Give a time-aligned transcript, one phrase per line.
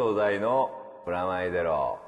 [0.00, 0.70] 藤大の
[1.04, 1.98] プラマイゼロ。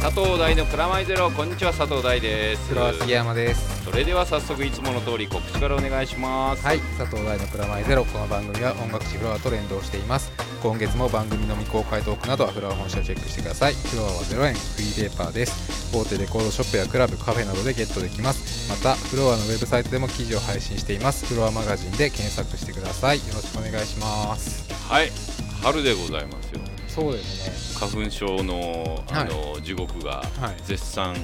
[0.00, 1.30] 佐藤大のプラマイゼロ。
[1.30, 2.70] こんにちは佐藤大です。
[2.70, 3.84] 黒杉山です。
[3.84, 6.64] それでは早速いつもの通り告知からお願いします。
[6.64, 8.06] はい佐藤大のプラマイゼロ。
[8.06, 10.32] この番組は音楽誌フロアと連動しています。
[10.62, 13.74] 今月も番組の未公開トークなどはフロア本社をチェックしてください。
[13.74, 14.54] フロアは0円。
[14.54, 15.94] フリーペーパーです。
[15.94, 18.70] 大手レコードショップやクラブカフェなどでゲットできます。
[18.70, 21.26] またフロアのウェブサイトでも記事を配信しています。
[21.26, 23.18] フロアマガジンで検索してください。
[23.18, 24.64] よろしくお願いします。
[24.88, 25.33] はい
[25.64, 26.60] 春でございますよ。
[26.88, 30.56] そうです花粉症のあの、地獄がねはい。
[30.62, 31.16] 絶賛、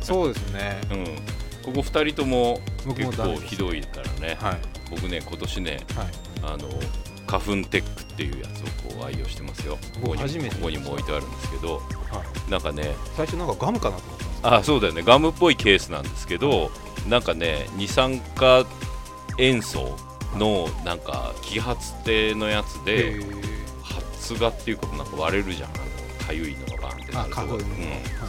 [0.00, 0.80] そうですね。
[0.90, 1.04] うん。
[1.62, 4.38] ここ2人とも僕結構ひどいからね。
[4.40, 4.60] はい。
[4.90, 6.54] 僕ね今年ねはい。
[6.54, 6.68] あの
[7.26, 9.76] 花粉テックっていうやつをこう愛用してますよ。
[10.00, 11.82] ここに初めてここにも置いてあるんですけどは
[12.48, 12.50] い。
[12.50, 15.02] なんかね最初なんかガムかなと思ったんですあそうだよね。
[15.02, 16.70] ガムっぽいケースなんですけど
[17.08, 18.64] なんかね二酸化
[19.38, 19.96] 塩素
[20.36, 23.26] のなんか揮発性のやつけでど
[24.22, 25.70] 発芽っていうかなんか割れるじゃん。
[25.70, 27.42] あのかゆいのがバーンってなると。
[27.42, 27.50] うん。
[27.50, 27.62] はい。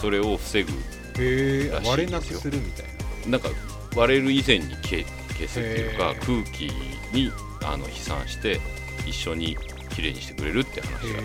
[0.01, 0.75] それを防ぐへ
[1.19, 2.85] え割れなくするみたい
[3.25, 3.31] な。
[3.31, 3.49] なんか
[3.95, 6.71] 割れる以前に消消すっていうか空気
[7.13, 7.31] に
[7.63, 8.59] あの飛散して
[9.05, 9.57] 一緒に
[9.89, 11.19] きれいにしてくれるって話らしいへ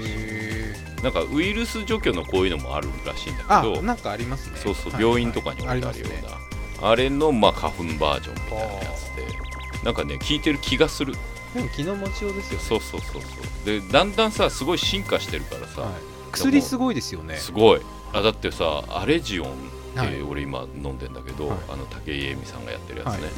[0.98, 4.56] えなんかウイルス除去のこういうのもあるらしいんだあけどなんかありますね。
[4.56, 6.44] そうそう、はい病院とかに置いてあるような、あね。
[6.82, 9.48] あれのまあ花粉バージョンみたいなやつで。
[9.84, 11.14] なんかね効いてる気がする
[11.58, 12.64] でも気の持ちようですよね。
[12.64, 13.66] そうそうそうそう。
[13.66, 15.92] でだんだんさすごい進化してるからさ、はい。
[16.32, 17.36] 薬すごいですよね。
[17.36, 17.80] すごい。
[18.12, 19.52] あだってさアレジオンっ
[19.94, 20.22] て、はい。
[20.22, 21.58] 俺今飲んでんだけど、はい。
[21.68, 23.30] あの武井絵美さんがやってるやつね、はい。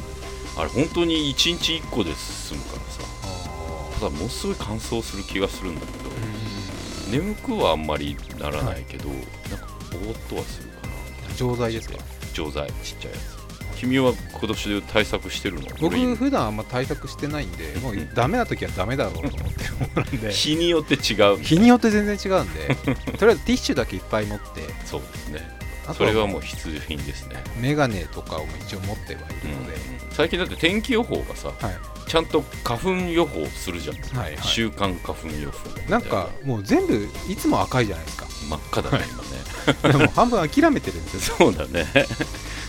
[0.59, 3.01] あれ本当に1日1個で済むからさ。
[3.23, 9.19] あただものすごい乾燥する気がするんだけど、ー眠くはあんまりならないけど、なん
[9.59, 11.35] かぼーっとはするかな。
[11.35, 11.97] 錠剤ですか？
[12.33, 13.40] 錠剤ちっちゃいやつ
[13.81, 15.67] 君は今年で対策してるの？
[15.79, 20.31] 僕俺普段あんま対策してないんで もうダメな時はダメだろうと思ってるものなんで。
[20.33, 22.75] 日によって違う日によって全然違うんで。
[23.17, 24.45] とりあえずティッシュだけいっぱい持って。
[24.85, 25.61] そうですね。
[25.97, 29.75] それはもう必需品ですね、メガネとかを一応持ってはいるので、
[30.11, 31.77] 最近だって天気予報がさはい。
[32.07, 34.39] ちゃんと花粉予報するじゃん、はいはい。
[34.43, 35.97] 週間花粉予報な。
[35.97, 38.27] んかもう全部いつも赤いじゃないですか。
[38.49, 39.97] 真っ赤だね今ね。
[39.97, 41.35] でも半分諦めてるんですよ。
[41.37, 41.85] そうだね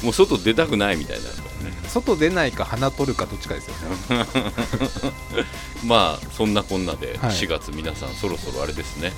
[0.02, 1.30] もう外出たくないみたいにな。
[1.30, 1.36] ね
[1.88, 3.74] 外出ないか鼻取るかどっちかですよ
[4.18, 4.26] ね。
[5.86, 7.30] まあそんなこんなではい。
[7.30, 9.12] 4月皆さんそろそろあれですね。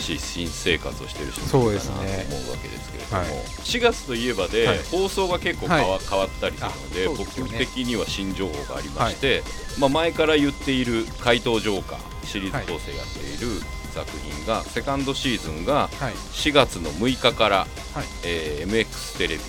[0.00, 3.28] しい新生活をしている人もいるかなと思うわけですけれども、はい。
[3.62, 4.80] 4月といえばで、はい。
[4.90, 9.44] 放送が結構変わ,、変わったりするのでね僕的には新情報がありまして、
[9.78, 13.62] まあ、前から言っている「怪盗ジョーカー」シリーズ構成やっている
[13.94, 16.14] 作品が、セカンドシーズンがはい。
[16.32, 17.58] 4月の6日から、
[17.94, 18.04] はい。
[18.24, 19.42] えー MX テレビ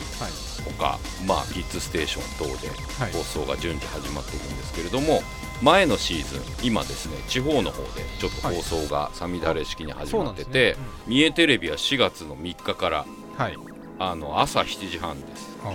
[0.66, 3.12] はいとか、まあ、キッズステーション等ではい。
[3.12, 5.22] 放送が順次始まっていくんですけれども、
[5.62, 10.78] 前のシーズン今ですね地方の方でちょっと放送がさみだれ式に始まってて、
[11.08, 13.06] 三重テレビは4月の3日から
[13.38, 13.58] はい。
[14.00, 15.58] あの朝7時半です。
[15.64, 15.70] あ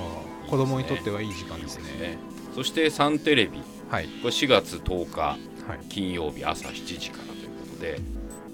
[0.46, 1.84] ー子供にとってはいい時間ですね。
[2.00, 2.18] ね。
[2.54, 3.60] そしてサンテレビ。
[3.90, 4.06] はい。
[4.06, 5.38] これ4月10日はい。
[5.88, 8.00] 金曜日朝7時からということで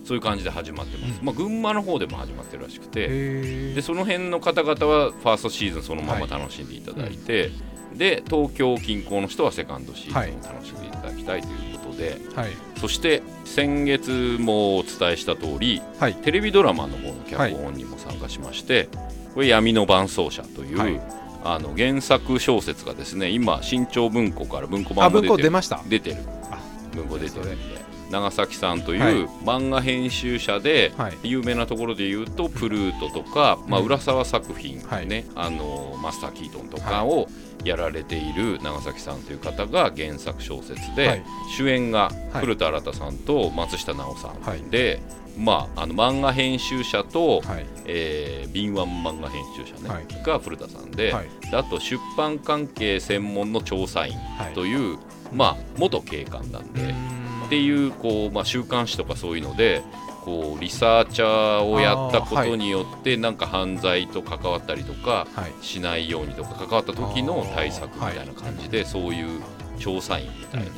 [0.05, 1.27] そういう感じで始まってます、うん。
[1.27, 3.07] まあ、群馬の方でも始まってるらしくて。
[3.09, 7.51] へでその辺の方々はファーストシーズンそのまま楽しんでいただいて、
[7.95, 12.51] で東京近郊の人はセカンドシーズンを楽しんでいただきたいということで、はい。
[12.81, 16.15] そして先月もお伝えした通りはい。
[16.15, 18.89] テレビドラマの方の脚本にも参加しまして、
[19.35, 21.01] これ闇の伴奏者という、はい。
[21.45, 25.37] あの原作小説がですね今新潮文庫から文庫版も出てる。
[25.37, 25.83] 庫出ました。
[25.89, 26.17] 出てる。
[26.51, 26.59] あ
[26.95, 27.82] 文庫出てるんそで
[28.13, 29.23] 長崎さんといはい。
[29.23, 31.19] う漫画編集者で、はい。
[31.25, 35.07] 有名なところで言うとプルートとか、まあ、うん浦沢作品、はい。
[35.07, 37.29] ねあのマスター・キートンとかを
[37.65, 41.25] やられている長崎さんという方が原作小説で、はい。
[41.57, 42.41] 主演がはい。
[42.41, 44.63] 古田新太さんと松下奈緒さん、はい。
[44.71, 45.01] で、
[45.39, 47.67] まあ、あの漫画編集者と、はい。
[47.87, 50.23] えー敏腕漫画編集者、ねはい。
[50.23, 51.51] が古田さんで,、はい。
[51.51, 54.95] であと出版関係専門の調査員はいとい。
[54.95, 54.99] う、
[55.33, 56.95] まあ、元警官なんで。
[57.47, 59.83] っていうこう、まあ、週刊誌とかそういうので
[60.25, 65.65] こうリサーチャーをやったことによってなんか犯罪と関わったりとかはい。
[65.65, 69.41] しないようにとか関わった時の対策みたいな感じでそういう
[69.79, 70.71] 調査員みたいな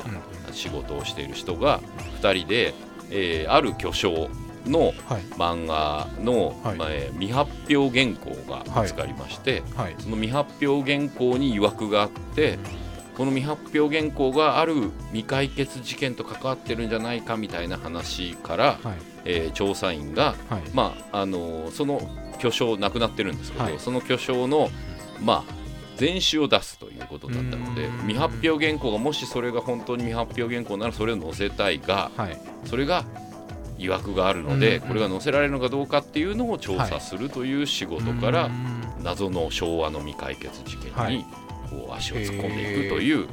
[0.51, 1.79] 仕事をしている人が
[2.21, 2.73] 2人で、
[3.11, 4.29] えーある巨匠
[4.65, 4.93] のはい。
[5.37, 6.77] 漫画の、はい。
[6.77, 9.95] まあえー未発表原稿が見つかりまして、はい。
[9.99, 12.57] その未発表原稿に曰くがあって
[13.17, 18.95] この未発表原稿がある未解決事件と関わってるんじゃないかみたいな話から、はい。
[19.25, 20.61] えー調査員が、はい。
[20.73, 22.01] まああのーその
[22.39, 23.79] 巨匠亡くなってるんですけど、はい。
[23.79, 24.69] その巨匠の
[25.21, 25.53] まあ
[25.95, 32.37] 全集を出すということだったので未発表原稿がもしそれが本当に未発表原稿ならそれを載せたいがはい。
[32.65, 33.05] それが
[33.77, 39.03] 疑惑があるので、これが載せられるのかどうかっていうのを調査するという仕事から、うん。
[39.03, 41.25] 謎の昭和の未解決事件にはい
[41.75, 43.27] こう足を突っ込んでいくという、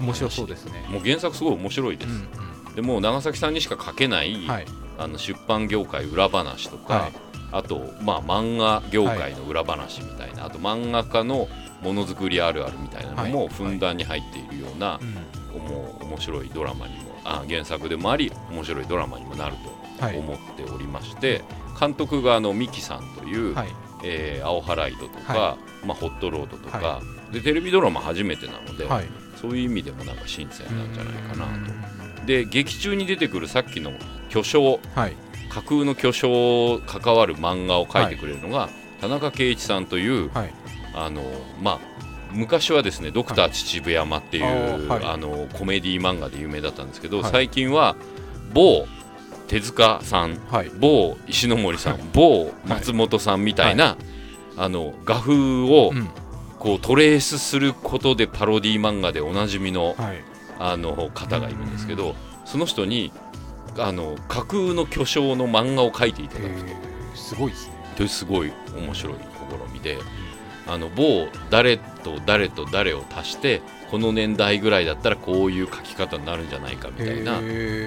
[0.00, 0.84] 面白そうですね。
[0.88, 2.10] もう原作すごい面白いです。
[2.10, 2.28] うん
[2.76, 4.66] でもう長崎さんにしか書けない、うんはい。
[4.98, 7.12] あの出版業界裏話とか、はい。
[7.50, 11.48] あと、まあ、漫画業界の裏話みたいな、あと漫画家の
[11.80, 13.48] ものづくりあるあるみたいなのもはい。
[13.48, 15.14] ふんだんに入っているような、うん
[15.56, 19.56] もう面白いドラマにもあ原作でもあり面白いドラマにもなる
[19.98, 20.18] とはい。
[20.18, 21.42] 思っておりまして、
[21.80, 23.68] 監督があのミキさんという、はい。
[24.04, 25.56] えー青ハライドとか、は
[25.86, 27.00] まあ、ホットロードとか、は
[27.36, 29.04] でテレビドラマ初めてなので、はい。
[29.40, 31.66] そういう意味でもなんか新鮮なんじゃないかなうん。
[32.20, 32.26] と。
[32.26, 33.92] で劇中に出てくるさっきの
[34.30, 35.16] 巨匠はい。
[35.50, 38.68] 架空の巨匠関わる漫画を描いてくれるのが、
[39.00, 40.54] 田中圭一さんという、はい。
[40.94, 41.22] あの
[41.62, 41.78] まあ
[42.32, 45.04] 昔はですね「ドクター秩父山」っていう、はい。
[45.04, 47.30] あのコメディ漫画で有名だったんですけど、はい。
[47.30, 47.96] 最近は
[48.54, 48.86] 某
[49.46, 50.70] 手塚さんはい。
[50.78, 53.98] 某石ノ森さん某松本さんみたいな、
[54.56, 56.08] あの画風をうん
[56.66, 60.24] こうトレースすることでパロディ漫画でおなじみのはい。
[60.58, 62.14] あの方がいるんですけど
[62.46, 63.12] その人に
[63.78, 67.68] あの架空の巨匠の漫画を描いていただくえーすごいです
[67.98, 68.08] ね。
[68.08, 69.14] すごい面白い
[69.68, 69.98] 試みで
[70.66, 73.60] あの某誰と誰と誰を足して
[73.90, 77.34] この年代ぐらいだったらこういう書き方になるんじゃないかみたいな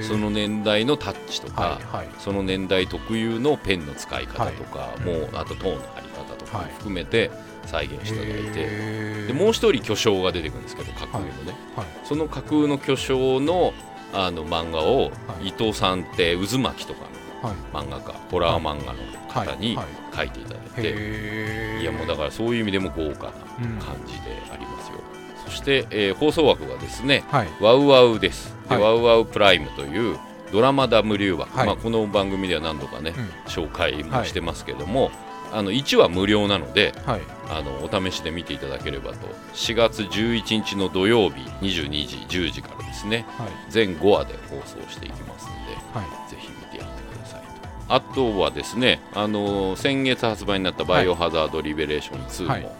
[0.07, 2.09] その年代のタッチとか、はいはい。
[2.19, 4.99] その年代特有のペンの使い方とか、はい。
[5.01, 6.73] もうあとトーンの貼り方とかもはい。
[6.73, 7.31] 含めて
[7.65, 11.85] 再現していただいて、でもう一人巨匠が出てくるんですけど架空のね、はい。
[12.03, 13.73] その架空の巨匠の
[14.13, 15.09] あの漫画をは
[15.41, 15.49] い。
[15.49, 17.05] 伊藤さんって渦巻きとか
[17.47, 17.55] はい。
[17.73, 19.85] の漫画家ホラー漫画の方にはい。
[20.15, 24.21] 書いていただいて、いやもうだからそういう意味でも豪華なうん感じで
[24.51, 24.99] ありますよ、
[25.45, 27.47] そして、えー放送枠がですねはい。
[27.61, 28.55] ワウワウです。
[28.67, 28.83] で、はい。
[28.83, 30.17] ワウワウプライムという
[30.51, 31.67] ドラマ W 枠、はい。
[31.67, 33.25] まあ、この番組では何度かね、うん。
[33.47, 35.11] 紹介もしてますけども、
[35.53, 39.27] あの1話無料なのではいあのお試しで見ていただければと。
[39.53, 43.25] 4月11日の土曜日22時10時からですね。
[43.37, 43.47] はい。
[43.69, 45.59] 全5話で放送していきますので
[45.93, 46.29] はい。
[46.29, 47.93] ぜひ見てやってくださいと。
[47.93, 52.61] あとはですね、あのー先月発売になった「バイオハザード・リベレーション2」はい。
[52.61, 52.75] も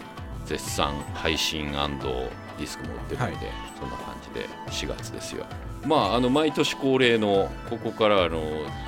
[0.46, 3.70] 絶賛配信ディスクも売ってるので、はい。
[3.78, 5.46] そんな感じで4月ですよ
[5.86, 8.38] まああの毎年恒例のここからあの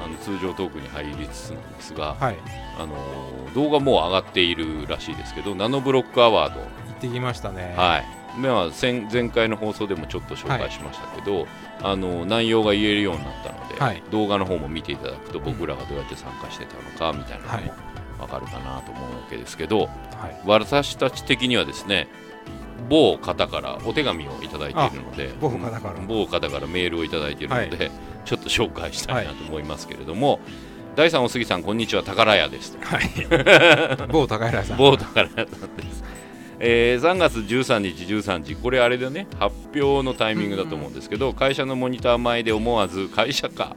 [0.05, 2.37] あの通常トークに入りつつなんですが、はい。
[2.79, 6.61] あのー動画もう上がっているらしいですけどナノブロックアワード。
[6.61, 7.75] 行ってきましたね。
[7.77, 11.47] はい、まあ、前前回の放送でもちょっと紹介しましたけど、
[11.83, 14.03] あの内容が言えるようになったので、はい。
[14.11, 17.75] 動画の方も見ていただくと僕らがどうやって参加してたのかみたいなのも
[18.21, 20.41] 分かるかなと思うわけですけど、はい。
[20.47, 22.09] 私たち的にはですね
[22.89, 25.95] 某方からお手紙をいただいているので某方から。
[26.07, 27.91] 某方からメールをいただいているので、
[28.25, 30.41] ちょっと紹介したいなと思いますけれども、
[30.95, 32.87] 第3お杉さんこんにちは宝屋ですと。
[32.87, 33.11] はい。
[34.13, 34.77] 某高平さん。
[34.77, 36.05] 某宝屋さんです。
[36.65, 38.55] えー3月13日13時。
[38.55, 39.27] これあれでね。
[39.39, 43.77] 発表のタイミングだと思うんですけど、会社のモニター前で思わず会社か。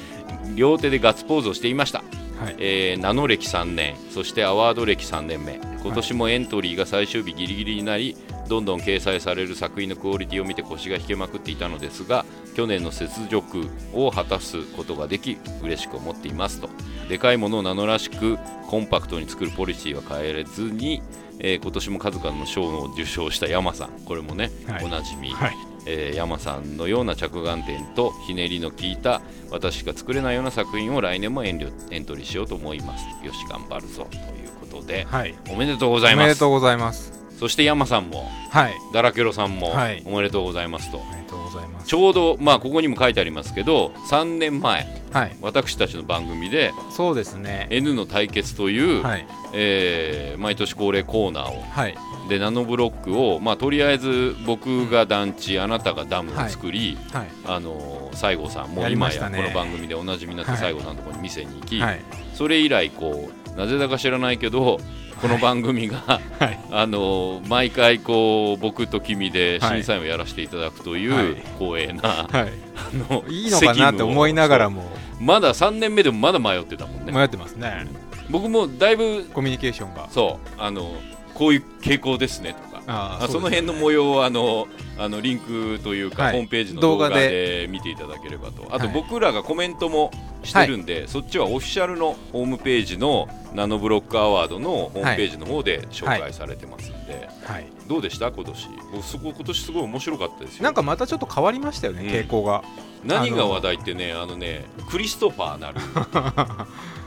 [0.56, 2.02] 両手でガッツポーズをしていました、
[2.38, 2.56] はい。
[2.58, 5.60] えー、名の歴3年そしてアワード歴3年目。
[5.82, 8.16] 今年もエントリーが最終日ギリギリになり
[8.48, 12.24] どんどん掲載される作品のクオリティを見て腰が引けまくっていたのですが
[12.56, 16.68] 去年の雪辱を果たすことができ嬉しく思っていますと。
[17.08, 18.36] でかいものを名のらしく
[18.68, 21.02] コンパクトに作るポリシーは変えれずに、
[21.38, 23.90] えー今年も数々の賞を受賞した山さん。
[24.04, 24.84] これもね、はい。
[24.84, 33.04] おなじみ、はいえー山さんのような着眼点とひねりの効いた私しか作れないような作品を来年も遠慮エントリーしようと思います。
[33.24, 35.34] よし頑張るぞということではい。
[35.50, 36.26] おめでとうございおます。
[36.28, 37.12] めでとうございます。
[37.38, 38.74] そして山さんもはい。
[38.94, 40.02] ダラケロさんもはい。
[40.06, 41.86] おめでとうございますと、おめでとうございます。
[41.86, 45.36] ちょうどまあここにも書いてありますけど3年前はい。
[45.42, 47.68] 私たちの番組でそうですね。
[47.70, 49.26] N の対決という、はい。
[49.52, 51.94] えー毎年恒例コーナーをはい
[52.28, 57.28] でナノブロックを、まあ、とりあえず僕が団地あなたがダムを作り、はい。
[57.46, 60.60] あの西郷さんも今やこの番組でおなじみになってはい。
[60.60, 62.00] 西郷さんのところに店に行き、はい。
[62.34, 64.78] それ以来こうなぜだか知らないけど
[65.20, 65.98] この番組が、
[66.38, 66.58] はい。
[66.70, 71.34] あの毎回こう僕と君ではい審査員をやらせていただくという、はい。
[71.58, 72.52] 光栄な、はい。
[72.76, 74.82] あのいいのかなって思いながらも。
[74.82, 74.90] も
[75.20, 77.12] まだ3年目でもまだ迷ってたもんね。
[77.12, 77.86] 迷ってますね。
[78.28, 80.08] 僕もだいぶコミュニケーションが。
[80.10, 80.48] そう。
[80.58, 80.96] あの
[81.36, 82.82] こういう傾向ですねとか。
[82.88, 86.32] ああその辺の模様をあのあのリンクというか、はい。
[86.32, 87.66] ホームページの動画で。
[87.68, 88.66] 見ていただければと。
[88.70, 88.94] あとはい。
[88.94, 90.10] 僕らがコメントも
[90.44, 97.66] してるんで、そっちはオフィシャルのホームページのナノブロックアワードのホームページの方で紹介されてますんで、はい。
[97.88, 98.30] どうでした？
[98.30, 98.68] 今年。
[98.92, 102.08] 僕すごい今年すごい面白かったですよなんかまたちょっと変わりましたよね、うん。
[102.08, 102.62] 傾向が。
[103.04, 105.80] 何が話題ってねあのねクリストファーなる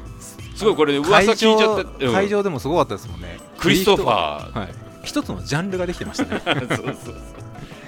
[0.59, 2.13] すごいこれ噂会聞いちゃ場った、うん。
[2.13, 3.39] 会場でもすごかったですもんね。
[3.57, 4.59] クリストファー。
[4.59, 4.69] はい。
[5.03, 6.41] 一つのジャンルができてましたね。
[6.43, 7.15] そうそうそう。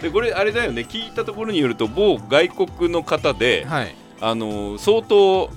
[0.02, 0.88] でこれあれだよね。
[0.90, 3.96] 聞いたところによると某外国の方で、はい。
[4.22, 5.50] あの相当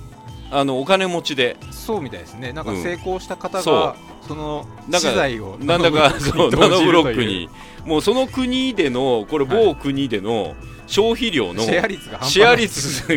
[0.51, 1.55] あのお金持ちで。
[1.71, 2.51] そうみたいですね。
[2.51, 2.83] なんかうん。
[2.83, 3.95] 成功した方が、そ
[4.27, 7.49] その資材をなんだか そうナノブロックに。
[7.83, 9.65] 投もうその国でのこれはい。
[9.67, 10.53] 某国での
[10.85, 12.09] 消費量のシェア率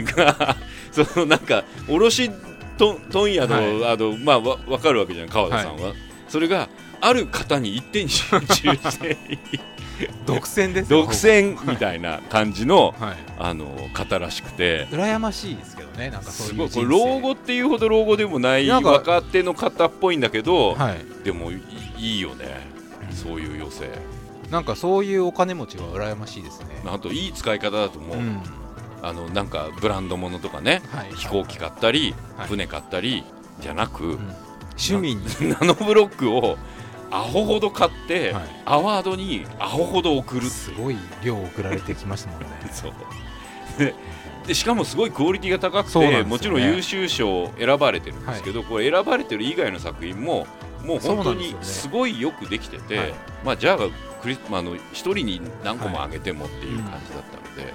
[0.02, 0.56] が
[0.92, 2.30] そのなんか卸
[2.78, 3.92] 問問屋の,、はい。
[3.92, 5.92] あのまあわ分かるわけじゃん川田さんは、
[6.28, 6.68] それが
[7.00, 9.16] ある方に一点に集中して
[10.26, 13.16] 独占ですよ独占みたいな感じのはい。
[13.40, 14.86] あの方らしくて。
[14.90, 16.86] 羨ましいですけどねなんかそうすいう人生。
[16.86, 21.24] ごい老後っていうほど老後でもない若手の方っぽいんだけど、はい。
[21.24, 21.60] でもい
[21.98, 22.44] いいよね、
[23.10, 23.90] そういう余生
[24.50, 26.82] なんかそういうお金持ちは羨ましいですね。
[26.86, 28.42] あといい使い方だと思う、うん
[29.02, 31.12] あのなんかブランド物とかねはい。
[31.14, 32.48] 飛行機買ったり、はい。
[32.48, 33.24] 船買ったり
[33.60, 34.34] じゃなく、うん。
[34.78, 35.22] 趣味に。
[35.60, 36.58] ナノブロックを
[37.10, 38.42] アホほど買って、はい。
[38.64, 40.42] アワードにアホほど送る。
[40.42, 42.46] すごい量送られてきましたもんね。
[42.72, 42.92] そう。
[43.78, 43.94] で
[44.46, 46.22] でしかもすごいクオリティが高くて、ね。
[46.22, 50.46] もちろん優秀賞選ばれてるんですけど、これ選ばれてる以外の作品も
[50.84, 53.14] もう本当にですごいよくできてて、はい。
[53.44, 53.78] まあ、じゃあ
[54.22, 57.74] クリ、まあ、あの一人に何個もあげてもっていう感じだったので,、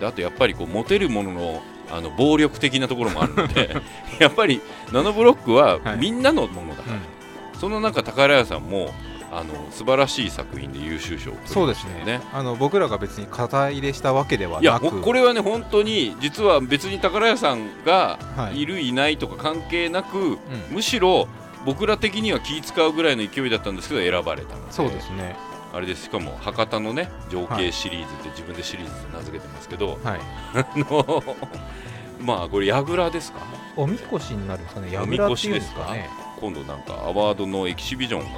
[0.00, 3.76] であとやっぱりこうモテるもののあの暴力的なところもあるので
[4.18, 4.60] やっぱり
[4.92, 5.98] ナノブロックははい。
[5.98, 7.60] みんなのものだから、うん。
[7.60, 8.92] その中宝屋さんも
[9.30, 12.20] あの素晴らしい作品で優秀賞を取そうですね。
[12.32, 14.90] あの僕らが別に肩入れしたわけではなく。
[14.90, 18.60] ほこれはね本当に実は別に宝屋さんがはい。
[18.60, 20.38] いるいないとか関係なく、うん。
[20.70, 21.28] むしろ
[21.64, 24.72] 僕ら的には気使うぐらいの勢いだったんですけど選ばれたので。
[24.72, 25.36] そうですね
[25.74, 26.04] あれです。
[26.04, 30.20] しかも博多のね情景シリーズって自分でシリーズで名付けてますけど、はい。
[30.54, 31.24] あの
[32.20, 33.40] まあこれ櫓ですか？
[33.76, 35.92] おみこしになるんですかね櫓っていうんこしですすか？
[35.92, 36.08] ね
[36.40, 38.28] 今度なんかアワードのエキシビジョンが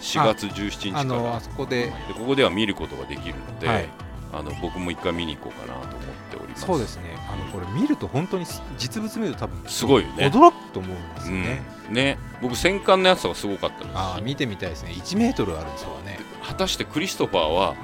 [0.00, 1.86] 4月17日からあそこで。
[1.86, 3.88] でここでは見ることができるので、はい。
[4.32, 5.98] あの僕も一回見に行こうかなと思っ
[6.30, 6.64] ております。
[6.64, 7.02] そうですね。
[7.28, 10.26] あのこれ見ると本当にす実物見ると多分すごいよね。
[10.28, 12.16] 驚くと思うんですよね、うん、ね。
[12.40, 13.96] 僕戦艦のやつがすごかったです。
[13.96, 14.92] ああ見てみたいですね。
[14.92, 17.76] 1メートルあるんですよね果たしてクリストファーははい。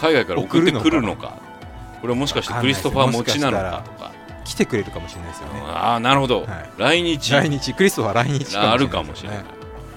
[0.00, 1.38] 海外から送ってくるの送か？
[2.00, 4.12] これはもしかしてクリストファー持ちなのかとか。
[4.44, 5.60] 来てくれるかもしれないですよね。
[5.66, 6.70] ああなるほど、はい。
[6.76, 7.30] 来日。
[7.32, 7.72] 来日。
[7.74, 9.38] クリストファー来日あるかもしれない。
[9.38, 9.44] ね、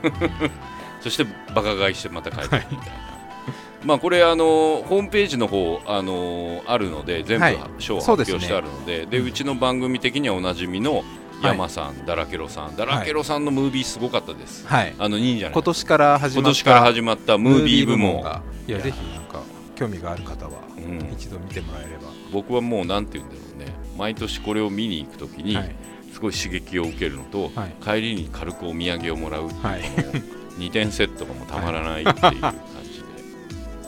[1.02, 2.94] そしてバカ買いしてまた帰ってみたいな、
[3.84, 7.58] まあこれあのホームページの方あのあるので全部はい。
[7.80, 11.04] 賞を発表してあるので,、でうちの番組的にはおなじみの
[11.48, 12.76] 山さん、ダラケロさん。
[12.76, 14.94] ダラケロさんのムービーすごかったです、はい。
[14.98, 15.54] あの忍者の。
[15.54, 18.22] 今年から始まった今年から始まったムービー部門。
[18.22, 18.42] が。
[18.68, 19.42] いやぜひなんか
[19.76, 21.10] 興味がある方はうん。
[21.14, 23.74] 一度見てもらえれば、僕はもうなんて言うんだろうね。
[23.98, 25.76] 毎年これを見に行くときにはい。
[26.14, 27.76] すごい刺激を受けるのと、はい。
[27.84, 29.82] 帰りに軽くお土産をもらうっていうこはい。
[29.82, 29.88] の
[30.58, 32.56] 2点セットがもうたまらないっていう感じで、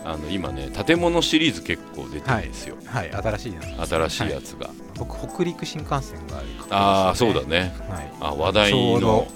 [0.03, 3.09] あの今ね建物シリーズ結構出てるんですよ、はい。
[3.09, 9.27] 新しいな新しいやつが、僕北陸新幹線がああそうだね、ねはい、あ話題ちょうどの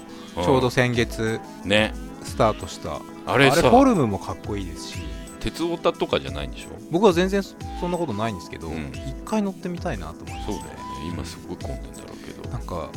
[0.44, 1.94] ちょうど先月うんね。
[2.22, 4.98] スタートした、ああれれさフォルムもかっこいいですし。
[5.40, 6.68] 鉄オタとかじゃないんでしょ？
[6.92, 8.92] 僕は全然そそんなことないんですけど一、うん。
[9.24, 10.78] 回乗ってみたいなと思いますそうだよね。
[11.12, 12.48] 今すごい混んでんだろうけど。
[12.48, 12.90] なんか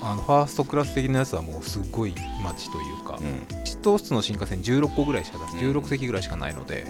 [0.00, 3.62] あのファーストクラス的なやつはもうすごい街というか、うん。
[3.64, 5.76] 一等室の新幹線16個ぐらいしか出す、うん。
[5.76, 6.82] 16席ぐらいしかないので、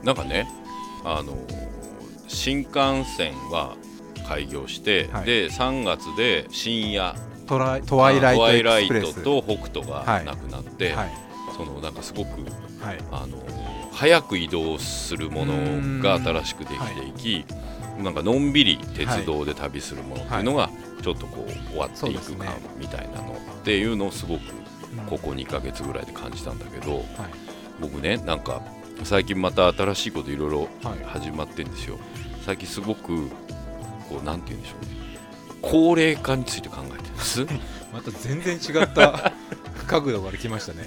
[0.00, 0.06] うん。
[0.06, 0.48] なんかね
[1.04, 1.36] あの
[2.26, 3.76] 新幹線は
[4.26, 5.26] 開業して、はい。
[5.26, 7.14] で3月で深夜
[7.46, 8.32] トライトワイラ
[8.80, 11.10] イトと北斗がなくなって、はい。
[11.56, 12.30] そのなんかすごく
[12.80, 12.98] はい。
[13.12, 13.38] あの
[13.92, 17.44] 早く移動するものが新しくできていき、
[18.02, 20.68] なんかのんびり鉄道で旅するものっていうのが
[21.00, 24.40] ちょっとこう終わっていくそうですねかみたいなのっていうのをすごく
[24.98, 27.04] うんここ2ヶ月ぐらいで感じたんだけどはい。
[27.80, 28.62] 僕ねなんか
[29.04, 31.04] 最近また新しいこといろいろはい。
[31.04, 31.98] 始まってんですよ。
[32.44, 33.30] 最近すごく
[34.08, 34.90] こうなんて言うんでしょうね。
[35.62, 37.46] 高齢化について考えてるんです？
[37.92, 39.32] また全然違った
[39.86, 40.84] 角度から来ましたね。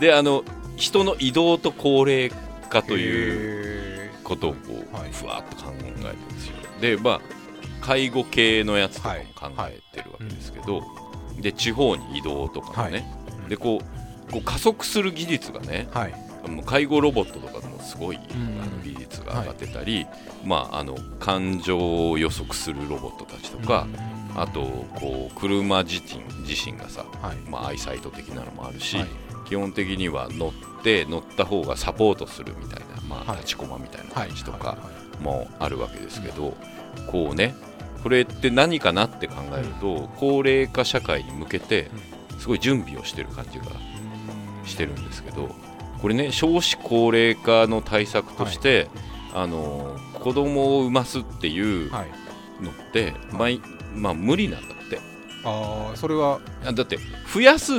[0.00, 0.44] であの
[0.76, 2.30] 人の移動と高齢
[2.70, 4.58] 化といううことをこ
[4.92, 5.10] う、はい。
[5.12, 6.54] ふわっと考えてるんですよ。
[6.80, 7.20] でまあ
[7.80, 9.14] 介護系のやつとか
[9.48, 10.82] も考えてるわけですけど、
[11.40, 13.06] で地方に移動とかもね、
[13.48, 13.80] でこ
[14.28, 16.14] うこう加速する技術がねはい
[16.48, 20.06] もう介護ロボットとかでもすごい、んあの技術が上がってたり、
[20.44, 23.86] まあ、あの感情を予測するロボットたちとか、
[24.34, 24.60] あと
[25.00, 27.36] こう車自身自身がさ、はい。
[27.50, 29.08] まあ、アイサイト的なのもあるし、はい。
[29.46, 33.36] 基本的には乗って乗った方がサポートするみたいな、まあ、はい。
[33.38, 34.28] 立ちコマみたいなはい。
[34.28, 34.78] 感じとか
[35.22, 36.54] もあるわけですけど、
[37.10, 37.54] こうね
[38.02, 41.90] これって何かなって考えると、高齢化社会に向けて
[42.38, 43.64] すごい準備をしてる感じが
[44.64, 45.48] してるんですけど
[46.00, 48.88] これね少子高齢化の対策として、
[49.34, 52.08] あの子供を産ますっていうはい。
[52.64, 53.60] のって、まあい
[53.94, 54.98] まあ、無理なんだって。
[55.44, 56.40] ああそれは？
[56.64, 56.98] あだって
[57.32, 57.72] 増やす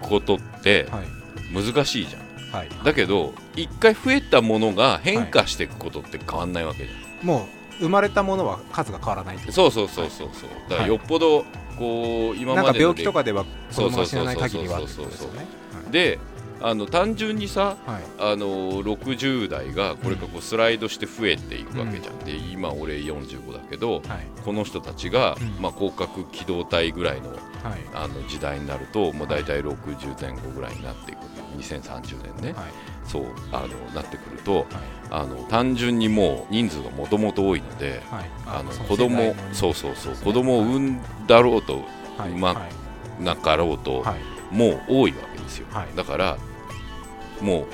[0.00, 1.06] ことってはい。
[1.52, 2.68] 難しいじゃん、はい。
[2.82, 7.46] だけど一回増えたものが変化していくことって変わんないわけじゃん、も
[7.78, 10.50] う生まれたものは数が変わらないそうそうそうそうそう。
[10.70, 11.44] だからよっぽど
[11.78, 15.46] こう今なんかまでの病気とかでは子供が死なないそうそうそうそう限りはってことですよね。
[15.90, 16.18] で
[16.62, 18.02] あの単純にさはい。
[18.18, 24.26] あの60代がこれからこうスライドして増えていくわけじゃん、で今俺45だけどはい。
[24.44, 25.62] この人たちが、うん。
[25.62, 27.38] まあ、広角機動隊ぐらいのはい。
[27.94, 31.18] あの時代になるともう大体60前後ぐらいになっていく
[31.58, 32.64] 2030年ね、はい。
[33.06, 34.66] そうあのなってくるとはい。
[35.10, 38.30] あの単純にもう人数がもともと多いのではい。
[38.46, 40.18] あのそ子供そうそうそう、ね。
[40.22, 41.82] 子供を産んだろうと
[42.16, 42.30] はい。
[42.30, 42.68] ま
[43.20, 44.54] なかろうと、はい。
[44.54, 45.96] もう多いわけですよ、はい。
[45.96, 46.38] だから
[47.42, 47.66] も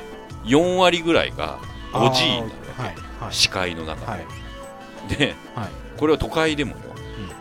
[0.45, 1.59] う4割ぐらいが
[1.93, 3.35] おじいになるわけ、はいはい。
[3.35, 4.27] 視界の中で、はい。
[5.17, 5.69] ではい。
[5.97, 6.77] これは都会でもよ、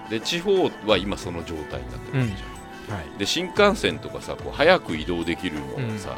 [0.10, 3.20] で地方は今その状態になってるわけじゃん、はい。
[3.20, 6.18] で新幹線とかさこう早く移動できるのをさ、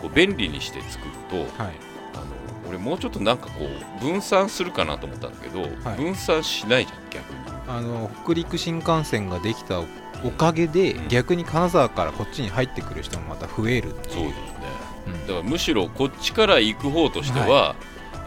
[0.00, 1.74] こう便利にして作るとはい。
[2.14, 2.24] あの
[2.68, 3.66] 俺もうちょっとなんかこ
[4.00, 5.96] う分散するかなと思ったんだけど、はい。
[5.96, 7.38] 分散しないじゃん逆に。
[7.68, 9.86] あの北陸新幹線ができたお
[10.30, 11.08] かげで、うん。
[11.08, 14.14] 逆に金沢からこっちに入ってくる人もまた増えるっていう。
[14.14, 14.36] そうだよね。
[14.76, 14.81] うん
[15.26, 17.74] だからむしろこっちから行く方としては、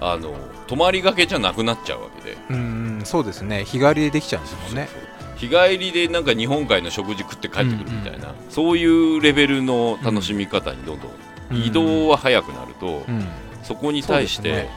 [0.01, 0.36] あの
[0.67, 2.38] 泊まりがけじゃなくなっちゃうわけで。
[2.50, 3.63] うんそうですね。
[3.63, 4.89] 日帰りでできちゃうんですもんね。
[5.38, 13.25] 日帰りでなんか日本海の食事食って帰ってくるみたいな、そういうレベルの楽しみ方にどんどん移動は早くなると、うん。
[13.64, 14.70] そこに対して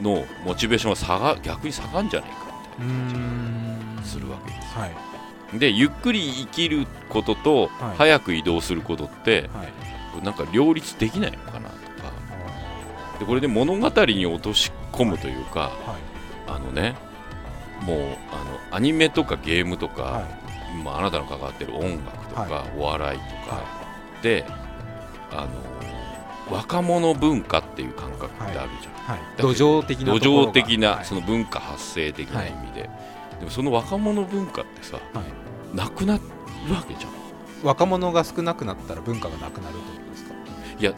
[0.00, 2.36] のモチベーションが下が逆に下がるんじゃないか
[2.78, 3.12] みうたいな。
[3.12, 3.96] 感ん。
[3.96, 4.80] じがするわけですよ。
[4.80, 4.86] は
[5.54, 5.58] い。
[5.58, 7.96] でゆっくり生きることと、はい。
[7.96, 9.85] 早く移動することってはい
[10.20, 12.12] なんか両立できないのかなとか。
[13.18, 15.70] でこれで物語に落とし込むというか、はい。
[16.48, 16.94] あのね
[17.82, 20.82] もうあのアニメとかゲームとか、はい。
[20.84, 23.62] まあ、あなたの関わってる音楽とか、はお笑いとか、は
[24.22, 24.44] で
[25.30, 31.04] あの若者文化っていう感覚ってあるじゃん、土壌的な土壌的な、はい。
[31.04, 32.90] その文化発生的な意味で、
[33.38, 35.76] でもその若者文化ってさはい。
[35.76, 36.22] なくなる
[36.72, 37.12] わけじゃん。
[37.62, 39.80] 若者が少なくなったら文化がなくなると
[40.78, 40.94] いや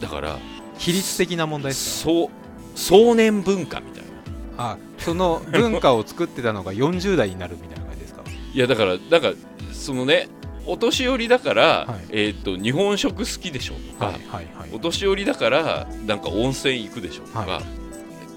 [0.00, 0.38] だから
[0.78, 2.28] 比率的な問題ですかそう
[2.74, 4.72] 壮年文化みたいな。
[4.72, 8.22] あその文化を作ってたのが40代になるみたいな感じですか？
[8.54, 9.32] いやだからなんか
[9.72, 10.28] そのね
[10.66, 12.06] お年寄りだから、はい。
[12.10, 14.70] えー、と日本食好きでしょとか、はいはいはい。
[14.72, 17.81] お年寄りだからなんか温泉行くでしょとか、はい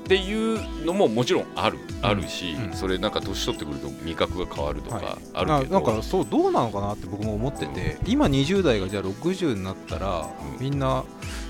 [0.06, 2.74] っていうのももちろんある、あるし、うん。
[2.74, 5.04] それなんか年取ってくると味覚が変わるとはい。
[5.04, 10.64] かあるけど、ななんかそうどうなのかなって僕も思ってて、今20代がじゃあ60になったら、うん。
[10.64, 11.04] みんな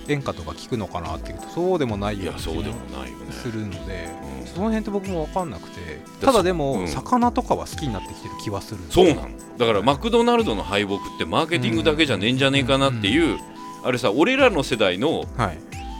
[0.08, 3.32] 演歌とか聞くのかなっていうとそうでもないいような気やそうでもがないよね。
[3.34, 4.08] するので、
[4.40, 4.48] うん。
[4.48, 6.88] その辺って僕も分かんなくてだただでも、うん。
[6.88, 9.30] 魚とかは好きになってきてる気はするそうなの。
[9.58, 13.38] だからマクドナルドの敗北ってマーケティングだけじゃねえんじゃねえかなっていう、
[13.84, 15.58] あれさ俺らの世代のはい。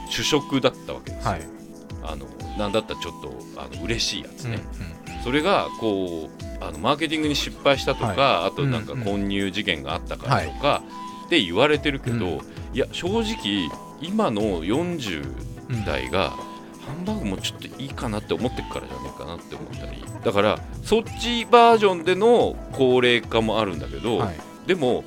[0.08, 1.40] 主食だったわけですよ、はい、
[2.06, 2.26] あの
[2.58, 4.60] なんだったらちょっとあの嬉しいやつうんね、
[5.24, 8.16] それがこうあのマーケティングに失敗したとか、はい。
[8.48, 9.04] あとなんかうんうん。
[9.04, 10.82] 混入事件があったからとか、
[11.26, 12.40] って言われてるけど、うん。
[12.74, 13.68] いや正直
[14.00, 15.26] 今の40
[15.68, 20.04] うん代が、ハンバーグもちょっといいかなって思ってるからじゃねえかなって思ったり。
[20.24, 24.36] だからそっちバージョンでの高齢化もあるんだけど、はい。
[24.66, 25.04] でも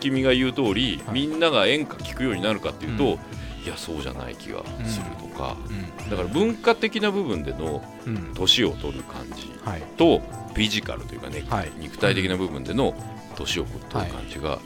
[0.00, 1.14] 君が言う通り、はい。
[1.14, 3.18] みんなが演歌聴くようになるかっていうと、うん
[3.64, 6.10] いやそうじゃない気がするとか、うん。
[6.10, 8.32] だから文化的な部分でのうん。
[8.34, 9.82] 年を取る感じはい。
[9.96, 11.72] とフィジカルというかね、はい。
[11.78, 12.94] 肉体的な部分での
[13.36, 14.58] 年を取る感じが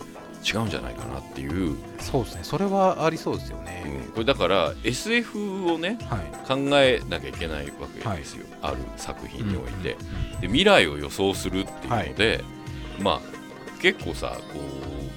[0.44, 2.40] 違うんじゃないかなっていう、そうですね。
[2.44, 4.12] それはありそうですよね、うん。
[4.12, 6.20] これだから SF をねはい。
[6.46, 12.44] 考えなきゃいけないわけですよ、ある作品において、うんうんで未来を予想するっていうので、
[13.00, 13.20] まあ
[13.80, 14.60] 結構さこ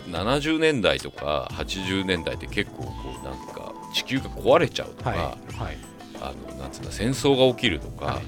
[0.08, 5.78] う70年代とか80年代って結構こうなんか地球が壊れちゃうとか、はいはい。
[6.22, 8.24] あのなんつうんだ戦争が起きるとか、はい。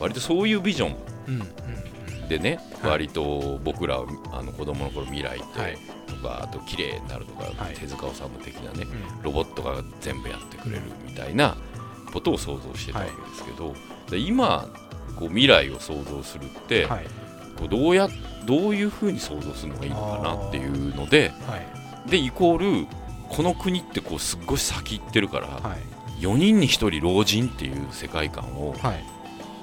[0.00, 0.96] 割とそういうビジョン
[1.28, 2.90] うんうんでね、はい。
[2.92, 5.78] 割と僕らはあの子供の頃未来って、はい。
[6.06, 7.74] とかあと綺麗になるとか、はい。
[7.74, 9.22] 手塚治虫的なねうん。
[9.22, 11.56] ロボットが全部やってくれるみたいな
[12.12, 13.74] ことを想像してたわけですけど、
[14.10, 14.68] で今
[15.18, 17.04] こう未来を想像するって、はい。
[17.58, 18.08] こうどうや
[18.46, 21.56] どういうふうに想像するのがいいのかなっていうのでは
[22.06, 22.10] い。
[22.10, 22.86] でイコール
[23.28, 26.22] この国ってこうすっごい先行ってるから、はい。
[26.22, 29.04] 4人に1人老人っていう世界観をはい。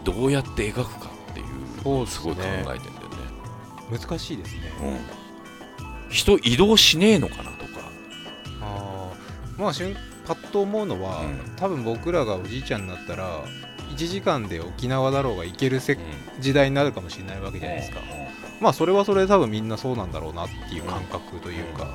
[0.03, 1.45] どうやって描くかっていう
[1.83, 2.81] そうですごい考えてんだよね。
[3.91, 4.61] 難しいですね。
[4.81, 4.97] うん、
[6.09, 7.81] 人移動しねえのかなとか、
[8.61, 9.61] あー。
[9.61, 9.95] まあ瞬
[10.25, 11.55] パッと思うのは、うん。
[11.55, 13.43] 多分僕らがおじいちゃんになったら
[13.95, 15.99] 1時間で沖縄だろうが行けるせうん。
[16.39, 17.99] 時代になるかもしれないわけじゃないですか、
[18.61, 21.87] まあそれはそれで多分みんなそうなんだろうなっていう感覚というか、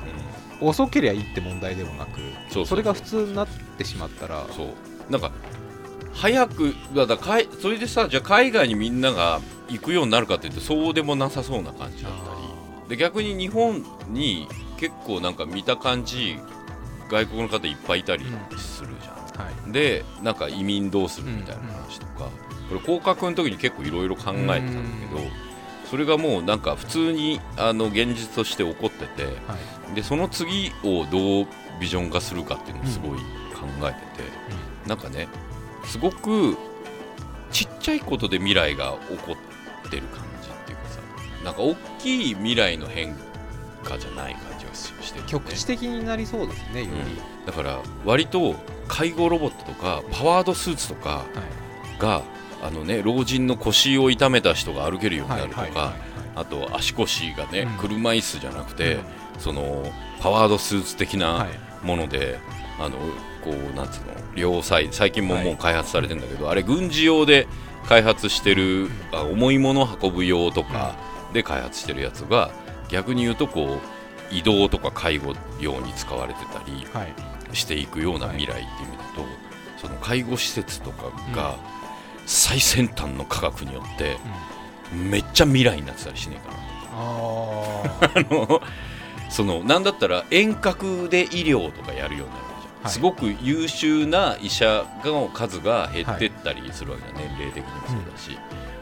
[0.61, 4.67] 遅ければいいって問題でもなくそれが普通になってしまったらそう。
[5.09, 5.31] なんか
[6.13, 12.89] 早くだだかいそれでさじゃあ海外にみんなが行くようになるかって言ってそうでもなさそうな感じだったり。
[12.89, 16.37] で逆に日本に結構なんか見た感じ
[17.09, 18.25] 外国の方いっぱいいたり
[18.57, 19.71] するじゃん、はい。
[19.71, 22.29] でなんか移民どうするみたいな話とか、
[22.69, 25.21] これ降格の時に結構いろいろ考えてたんだけど、
[25.89, 29.29] それがもうなんか普通にあの現実として起こってては
[29.91, 29.95] い。
[29.95, 31.47] でその次をどう
[31.79, 33.19] ビジョン化するかっていうのをすごい
[33.53, 34.29] 考えてて、
[34.85, 35.27] なんかね
[35.85, 36.57] すごく
[37.51, 39.37] ちっちゃいことで未来が起こ
[39.87, 40.99] ってる感じっていうかさ
[41.43, 43.15] なんか大きい未来の変
[43.83, 47.45] 化じゃない感じがしてて、ね、局地的になりそうですねより、うん。
[47.45, 48.55] だから割と
[48.87, 51.25] 介護ロボットとかパワードスーツとかは
[51.97, 52.01] い。
[52.01, 52.21] が
[52.61, 55.93] あのね老人の腰を痛めた人が歩けるようになるとか、
[56.35, 57.77] あと足腰がね、うん。
[57.77, 59.01] 車椅子じゃなくて、うん。
[59.39, 61.49] そのパワードスーツ的はない。
[61.83, 62.39] もので、
[62.79, 62.97] あの
[63.43, 65.45] こうなんつうの両サイ最近もはい。
[65.45, 67.47] もう開発されてるんだけど、あれ軍事用で
[67.87, 70.95] 開発してる、あ重いものを運ぶ用とか
[71.33, 72.51] で開発してるやつが
[72.89, 73.79] 逆に言うとこ
[74.31, 77.13] う移動とか介護用に使われてたりはい。
[77.53, 79.25] していくような未来っていう意味だと、
[79.77, 81.55] その介護施設とかが
[82.27, 84.17] 最先端の科学によって
[84.93, 86.57] めっちゃ未来になってたりしねえかな。
[86.93, 87.07] あ
[88.29, 88.61] あの
[89.29, 92.91] そのなんだったら遠隔で医療とかやるようになるじゃん、はい。
[92.91, 98.37] すごく優秀な医者の数が減ってったりするわけじゃん、年齢的にもそうだし、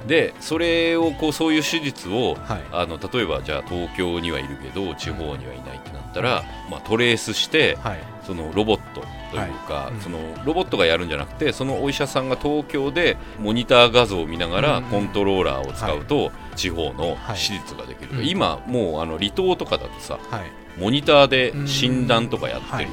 [0.07, 2.63] でそれをこうそういう手術をあはい。
[2.71, 7.99] あの例えばじゃあ東京にはいるけど地方にはいないってなったら、まあ、トレースしてはい。
[8.25, 9.03] そのロボット
[9.35, 9.93] というか、はい。
[9.93, 10.01] うん。
[10.01, 14.83] そのロボットがやるんじゃなくてそのお医者さんが東京でモニター画像を見ながらうん。
[14.85, 17.35] コントローラーを使うと地方のはい。
[17.35, 18.27] 手術ができる、うん。
[18.27, 20.51] 今もうあの離島とかだとさはい。
[20.79, 22.91] モニターで診断とかやってはいる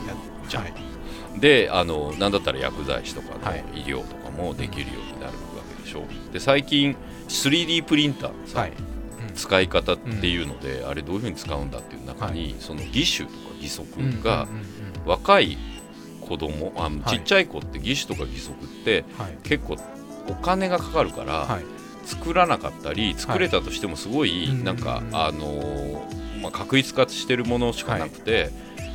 [0.49, 0.75] じゃん、はい。
[1.41, 3.65] であのなんだったら薬剤師とかのはい。
[3.75, 5.33] 医療とかもできるようになるわ
[5.77, 6.05] けでしょ。
[6.33, 6.97] で最近
[7.29, 8.73] 3D プリンターのさ、はい。
[9.35, 13.87] 使い方っていうので、あれどういうふうに使うんだっていう中に、その義手とか義足
[14.23, 14.47] が
[15.07, 15.57] 若い
[16.33, 17.11] 子供あい。
[17.11, 19.37] ちっちゃい子って義手とか義足ってはい。
[19.43, 19.77] 結構
[20.29, 21.65] お金がかかるから、はい。
[22.05, 24.65] 作らなかったり作れたとしてもすごいうん。
[24.65, 28.51] なんか、うんあのーまあ、確一化してるものしかなくて、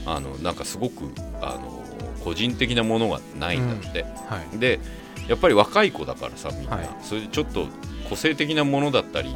[0.06, 1.78] あのなんかすごく、あのー
[2.24, 4.60] 個人的なものがないんだって、はい。
[4.60, 4.82] で
[5.30, 6.90] やっぱり若い子だからさみんな、はい。
[7.02, 7.68] それでちょっと
[8.10, 9.34] 個性的なものだったり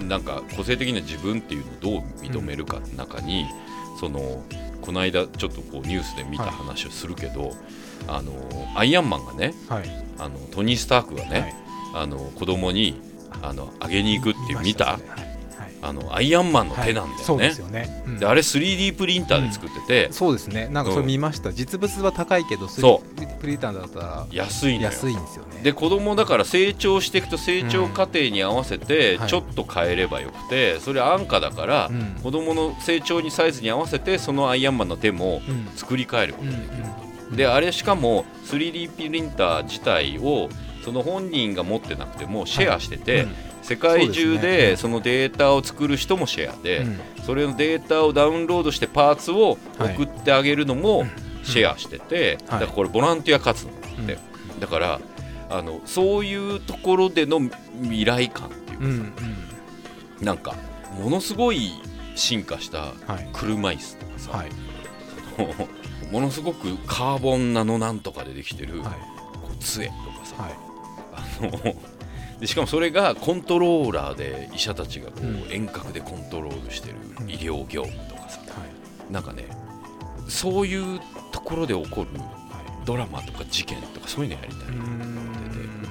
[0.00, 0.08] うん。
[0.08, 3.46] なんか個性的な自分っていうのをどう認めるかの中に、
[3.98, 4.42] その
[4.88, 7.52] この間ちょっとこうニュースで見た話をするけど、
[8.06, 8.32] あの
[8.74, 9.84] アイアンマンがねはい。
[10.16, 11.40] あのトニー・スタークがね、
[11.92, 12.04] はい。
[12.04, 12.98] あの子供に
[13.42, 15.02] あのあげに行くっていう見たね。
[15.10, 15.27] はいはい
[15.80, 18.02] あのアイアンマンの手なんだよね、そうですよね。
[18.06, 18.18] うん。
[18.18, 20.68] であれ 3D プリンターで作ってて、そうですね。
[20.70, 21.52] なんかそれ見ました。
[21.52, 23.02] 実物は高いけどそ
[23.40, 25.60] プリンターだったら安い安いんですよね。
[25.62, 29.28] で子供だから成長していくと成長過程に合わせてはい。
[29.28, 32.20] ちょっと変えればよくてそれ安価だから、うん。
[32.22, 36.84] 子供の成長にサイズに合わせてそのアイアンマンの手もうん作り変えることうんができる、
[37.30, 37.36] うん。
[37.36, 40.48] であれしかも 3D プリンター自体を
[40.84, 47.00] その本人が持ってなくてもシェアしてて、うん世界中でそのデータを作る人もシェアで、うん。
[47.24, 51.04] それのデータをダウンロードしてパーツを送ってあげるのも
[51.42, 52.60] シェアしてて、はい。
[52.60, 53.72] だからこれボランティア活動っ
[54.06, 54.18] て、
[54.58, 55.00] だから
[55.50, 57.40] あのそういうところでの
[57.82, 59.04] 未来感っていうかうんさ、
[60.20, 60.26] うん。
[60.26, 60.54] なんか
[60.98, 61.70] ものすごい
[62.14, 63.28] 進化したはい。
[63.34, 64.50] 車椅子とかさ、はい。
[66.10, 68.92] ものすごくカーボンナノなんとかでできてる、はい。
[69.42, 70.52] こう杖とかさ、はい。
[71.12, 71.74] あの
[72.40, 75.46] でしかもそれがコントローラーで医者たちがこう、うん。
[75.50, 77.30] 遠隔でコントロールしてるうん。
[77.30, 78.64] 医療業務とかさ、は
[79.08, 79.12] い。
[79.12, 79.48] なんかね
[80.28, 81.00] そういう
[81.32, 82.86] ところで起こるはい。
[82.86, 85.88] ドラマとか事件とかそういうのやりたい、うーん。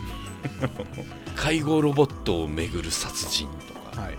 [1.36, 4.02] 介護ロボットをめぐる殺人とか。
[4.02, 4.14] はい。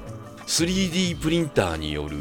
[0.46, 2.16] 3D プリンターによる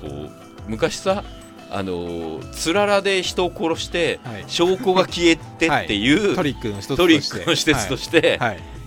[0.00, 0.30] こう
[0.68, 1.24] 昔さ
[1.68, 4.44] あのーつららで人を殺してはい。
[4.48, 8.38] 証拠が消えてっていう、 トリックの一つとして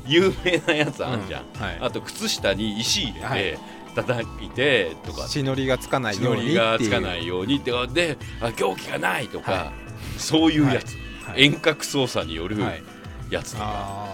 [0.07, 1.77] 有名なやつあんじゃん、うはい。
[1.81, 3.39] あと靴下に石入れはい。
[3.41, 3.59] て
[3.95, 5.27] 叩いてとか。
[5.27, 6.53] 血のりがつかない血のようにっていう。
[6.53, 9.73] りがつかないようにってであ凶器がないとか、は
[10.17, 10.95] そういうやつ、
[11.27, 11.43] はい。
[11.43, 12.83] 遠隔操作によるはい。
[13.29, 13.65] やつとか、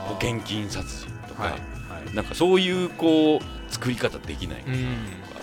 [0.08, 1.58] 保険金殺人とか、
[2.14, 4.84] なんかそういうこう作り方できないのかなうん。
[4.84, 5.42] とか、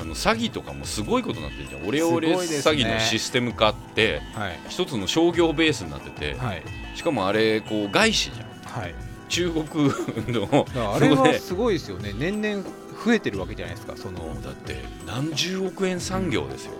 [0.00, 1.86] あの詐欺とかもすごいことになってるじゃん。
[1.86, 4.58] オレオレ詐欺のシステム化ってはい。
[4.68, 6.62] 一つの商業ベースになってて、はい。
[6.94, 8.80] しかもあれこう外資じゃん。
[8.80, 8.94] はい
[9.28, 9.64] 中国
[10.28, 12.12] のあれそこですごいですよね。
[12.16, 12.64] 年々
[13.04, 14.40] 増えてるわけじゃないですかその。
[14.42, 16.72] だって何十億円産業ですよ、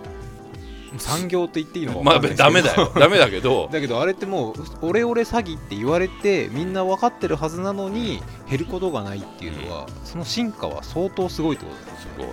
[0.97, 2.35] 産業って言っていいのか分まあだよ。
[2.95, 3.69] ダメだけど。
[3.71, 12.27] だけどあれってもうオレオレ詐欺って言われてみんな分かってるはずなのに減ることがないっていうのは、その進化は相当すごいってことですすごい。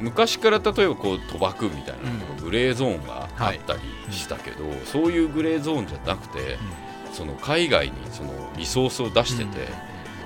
[0.00, 6.58] 昔から例えばこう賭博みたいなのとかグレーゾーンがあったりしたけど、そういうグレーゾーンじゃなくて、
[7.12, 9.68] その海外にそのリソースを出してて、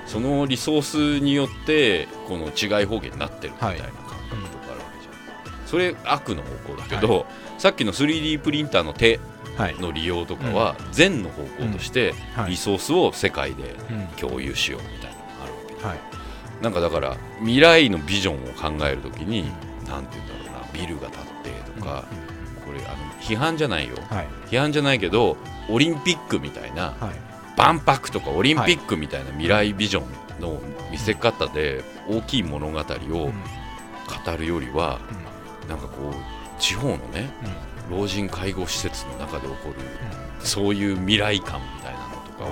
[0.06, 7.26] そのリソースによってこの違い保険になってるみたいな感覚とかあるわけじゃん、それ悪の方向だけど、
[7.58, 9.20] さっきの 3D プリンターの手
[9.56, 12.50] はい、の利用とかは善の方向としてはい。
[12.50, 15.74] リソースを世界でうん共有しようみたいなのがあるわけ。
[15.76, 15.98] ではい。
[16.60, 19.44] なんかだから未来のビジョンを考えるときに、
[19.88, 22.04] なんて言うんだろうなビルが建ってとか、
[22.66, 23.94] これあの批判じゃないよ。
[24.10, 24.28] はい。
[24.50, 27.36] 批判じゃないけどオリンピックみたいなはい。
[27.56, 35.00] 万博とかオリンピックみたいな未来ビジョンの見せ方で大きい物語を語るよりは
[35.66, 37.30] なんかこう地方のね
[37.90, 39.76] 老人介護施設の中で起こる
[40.40, 42.48] そういう未来感みたいなのとかを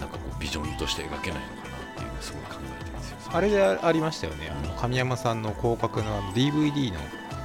[0.00, 3.16] なんかこうビジョンとして描けないのかなっていうのをすごい考えてるんですよ。
[3.30, 4.50] あれでありましたよね。
[4.50, 6.98] あの神山さんの広角の DVD の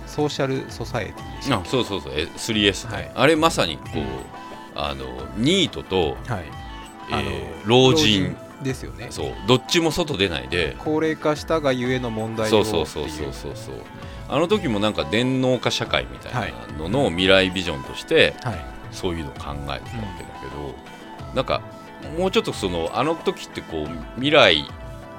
[0.08, 1.36] ソーシャルソサエティ。
[1.38, 2.14] でしたあそうそうそう。
[2.16, 3.12] え 3S ね、はい。
[3.16, 4.06] あれまさにこう、うん
[4.76, 5.06] あの
[5.38, 6.46] ニートと、はい。
[7.12, 8.36] えー老人。
[8.62, 9.08] ですよね。
[9.10, 9.32] そう。
[9.46, 10.76] どっちも外出ないで。
[10.80, 13.76] 高齢化したがゆえの問題そうそうそうそうそうそう。
[14.30, 18.66] あの時もなんか電脳化社会みたいなのの未来ビジョンとしてはい。
[18.92, 20.76] そういうのを考えてたわけだけど、
[21.36, 21.62] なんか
[22.18, 24.66] もうちょっとそのあの時ってこう未来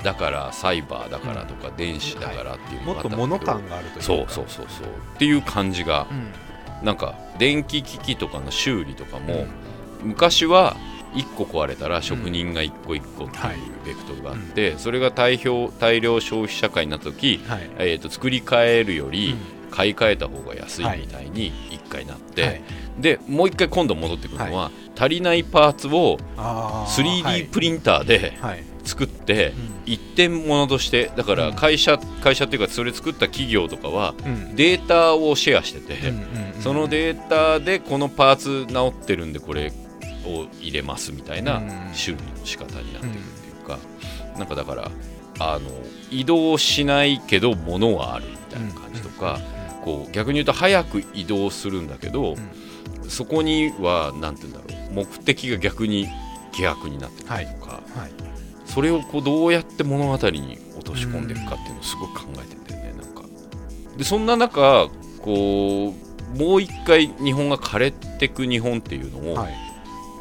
[0.05, 4.03] だからサイバーだからとか電子だからっていうのもっとがあったんだけど物感があるというか。
[4.03, 4.87] そうそうそうそう。
[4.87, 6.33] っていう感じがうん
[6.85, 9.47] なんか電気機器とかの修理とかも、
[10.03, 10.77] 昔は
[11.15, 17.71] 1個壊れたら職人が1個1個ってはいいうベクトルがあって、それが大量大量消費社会になった時、はい。
[17.79, 19.65] えー、と作り変えるよりうん。
[19.75, 22.63] 買い替えた方が安いみたいに1回なって、はい。
[23.01, 27.23] でもう1回今度戻ってくるのは、足りないパーツをあー。
[27.25, 28.35] 3D プリンターで
[28.85, 29.93] 作って、うん。
[29.93, 31.55] 一点物としてだからうん。
[31.55, 34.57] 会社、会社っていうかそれ作った企業とかはうん。
[34.57, 36.13] データをシェアしてて、
[36.61, 39.73] そのデータでこのパーツ直ってるんでこれ
[40.27, 41.91] を入れますみたいなうん。
[41.95, 43.79] 修理の仕方になってるっていうか、
[44.39, 44.91] なんかだから
[45.39, 45.69] あの
[46.11, 49.41] 移動しないけど物はあるみたいな感じとか、
[49.85, 52.37] こう逆に言うと早く移動するんだけど、
[53.09, 56.09] そこにはなんて言うんだろう目的が逆に
[56.53, 58.34] 希薄になってたりとか、はい
[58.75, 63.01] それをこうどうやって物語に落とし込んでいくかっていうのをすごい考えてんだよね。
[63.01, 63.23] なんか
[63.97, 64.89] でそんな中
[65.23, 65.95] こ
[66.35, 69.55] うもう一回日本が枯れてく日本っていうのを、はい。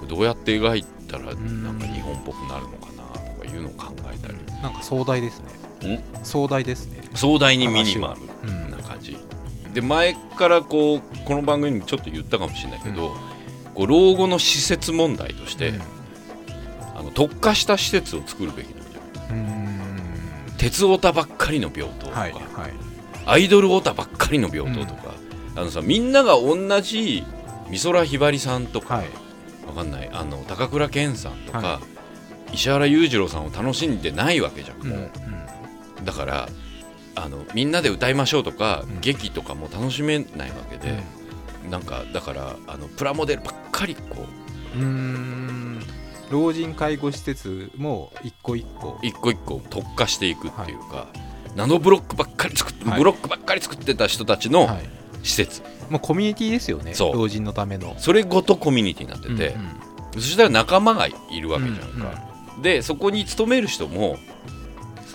[0.08, 3.04] どうやって描いたらんなんか日本っぽくなるのかな
[3.36, 6.02] とかいうのを考えたり、なんか壮大ですね。
[6.24, 7.02] 壮大ですね。
[7.16, 9.18] 壮大にミニマルうんな感じ、
[9.74, 13.16] で前からこうこの番組にもちょっと言ったかもしれないけど、
[13.74, 15.84] こう老後の施設問題として、あの
[17.14, 22.42] 特化した施設を作るべきなんじゃ鉄オタばっかりの病棟とか、はいはい。
[23.26, 25.14] アイドルオタばっかりの病棟とか、
[25.56, 27.24] あのさみんなが同じ
[27.70, 29.08] 美空ひばりさんとか、はい。
[29.68, 30.10] わかんない。
[30.12, 31.82] あの高倉健さんとか、は
[32.54, 34.86] 石原裕次郎さんを楽しんでないわけじゃんう。
[34.86, 35.12] んもう、
[36.04, 36.50] だから
[37.16, 39.02] あのみんなで歌いましょうとか、うん。
[39.02, 41.02] 劇とかも楽しめないわけで、
[41.70, 44.28] なんかだからあのプラモデルばっかりこ
[44.76, 45.43] ううーん
[46.32, 49.00] 老人介護施設も一個一個。
[49.02, 51.08] 一個一個特化していくっていうか、
[51.56, 52.98] ナノブロックばっかり作って、はい。
[52.98, 55.04] ブロックばっかり作ってた人たちのはい。
[55.24, 57.96] 施設、もうコミュニティですよね老人のための。
[57.98, 59.56] それごとコミュニティになってて、
[60.16, 62.22] そしたら仲間がいるわけじゃんか、
[62.62, 64.18] でそこに勤める人も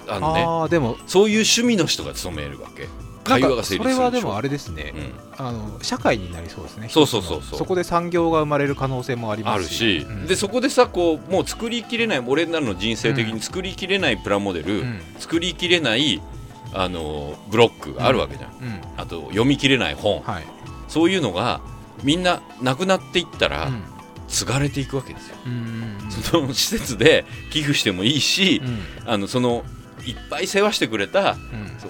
[0.08, 2.88] あのねでもそういう趣味の人が勤めるわけ
[3.28, 4.94] 会話が成そ立するでしょれはでもあれですね。
[5.38, 5.46] うん。
[5.46, 6.88] あの社会になりそうですね。
[6.88, 7.58] そうそうそうそう。
[7.58, 10.26] そこで産業が生まれる可能性もありますあるし、うん。
[10.26, 15.00] でそこでさこうもう作りきれない俺らの人生的に作りきれないプラモデル、うん。
[15.18, 16.20] 作りきれない
[16.74, 18.80] あのブロックがあるわけじゃん、うん。
[18.96, 20.44] あと読み切れない本、はい。
[20.88, 21.60] そういうのが
[22.02, 23.82] みんななくなっていったら、うん。
[24.28, 25.36] 継がれていくわけですよ、
[26.22, 28.68] その施設で寄付してもいいしう、
[29.08, 29.10] ん。
[29.10, 29.64] あのその
[30.06, 31.36] いっぱい世話してくれた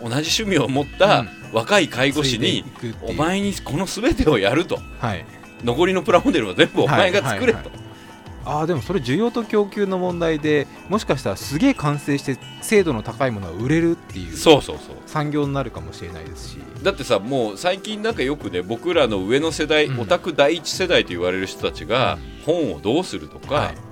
[0.03, 0.11] うん。
[0.11, 1.29] 同じ趣味を持ったうん。
[1.53, 2.65] 若い介護士に、
[3.03, 4.79] お前にこの全てをやると。
[4.99, 5.25] はい。
[5.65, 7.89] 残りのプラモデルは全部お前が作れと、はいはい
[8.49, 14.97] ああでもそれ需要と供給の問題でもしかしたらすげえ完成して精度の高いものは売れるっていうそうそうそう。
[15.05, 16.59] 産業になるかもしれないですし。
[16.83, 20.01] だってさもう最近なんかよくね僕らの上の世代、うん。
[20.01, 22.17] オタク第一世代と言われる人たちが
[22.47, 23.88] 本をどうするとか、はい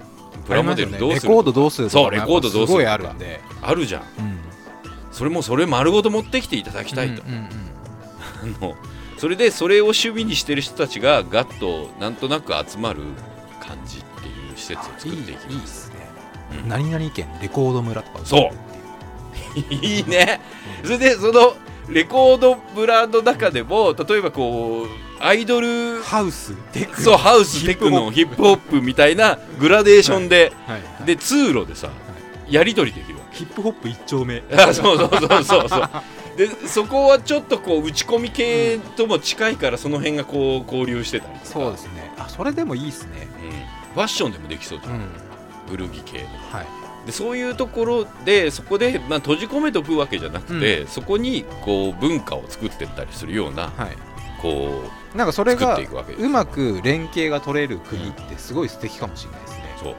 [0.46, 2.66] プラモデルどうするレコードどうするそうレコードどうするとか。
[2.68, 4.02] すごいあるんで、あるじゃん。
[4.02, 4.38] うん、
[5.10, 7.48] それもそれ丸ごと持ってきていただきたいと、うんうんうん
[8.60, 8.76] あの
[9.16, 13.00] それでそれを趣味にしてる人たちがガッとなんとなく集まる
[13.60, 15.96] 感じっていう施設を作っていきいいいいまですすね、
[16.64, 16.68] うん。
[16.68, 19.74] 何々県レコード村とかそう。
[19.74, 20.40] いいね。
[20.84, 21.56] それでその
[21.88, 26.54] レコードブランドの中でも例えばこうアイドルハウス？
[26.72, 27.00] テク。
[27.00, 31.04] そうハウステクノヒップホップみたいなグラデーションで、はいはい。
[31.04, 31.90] で通路でさ、
[32.48, 34.40] やり取りできるわヒップホップ一丁目。
[34.40, 35.90] けあそうそうそうそうそう。
[36.36, 41.46] でそこはちょっとこう打ち込み系とも近いからその辺がこう交流してたりとか。
[41.46, 42.12] そうですね。
[42.18, 43.26] あそれでもいいですね。
[43.42, 43.50] うん。
[43.94, 45.08] ファッションでもできそうじゃん、うん。
[45.70, 46.66] 古着系はい。
[47.06, 53.96] でそういうところでそこで、まあ、閉じ込めとくわけじゃなくて、そこにこう文化を作っていったりするようなはい。
[54.42, 54.82] こ
[55.16, 55.78] なんかそれが
[56.18, 59.94] うまく連携が取れる国ってすごい素敵かもしれないですね、そう。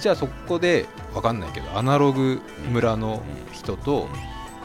[0.00, 4.08] じゃあそこでわかんないけどアナログ村の人と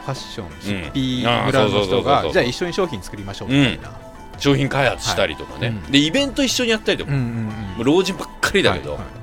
[0.04, 3.92] ファッションヒッピー村の人がじゃあ一緒に商品作りましょうみたいな、
[4.38, 5.76] 商品開発したりとかね、はい。
[5.76, 5.92] うん。
[5.92, 7.44] でイベント一緒にやったりとか、うんうん
[7.76, 9.22] もう老人ばっかりだけど、はいはい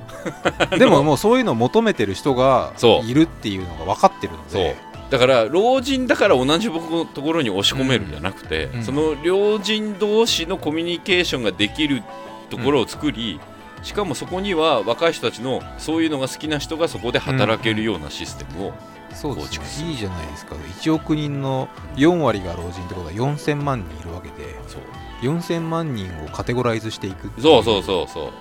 [0.77, 2.73] でももうそういうのを求めてる人が
[3.05, 4.75] いるっていうのが分かってるので
[5.09, 8.83] だから老人だから同じところに押し込めるんじゃなくて、うん。
[8.83, 12.03] その老人同士のコミュニケーションができる
[12.49, 13.39] ところを作り、
[13.81, 18.73] しかもそこには若い人たちのそういうのが好きな人がそこで働けるようなシステムを、
[19.13, 19.83] そうで構築する。
[19.83, 20.55] すねいいじゃないですか。
[20.55, 24.81] 1億人の4割が老人ってことは4000万人いるわけでそう。
[25.21, 28.31] 4000万人をカテゴライズしていくそうそうそうそ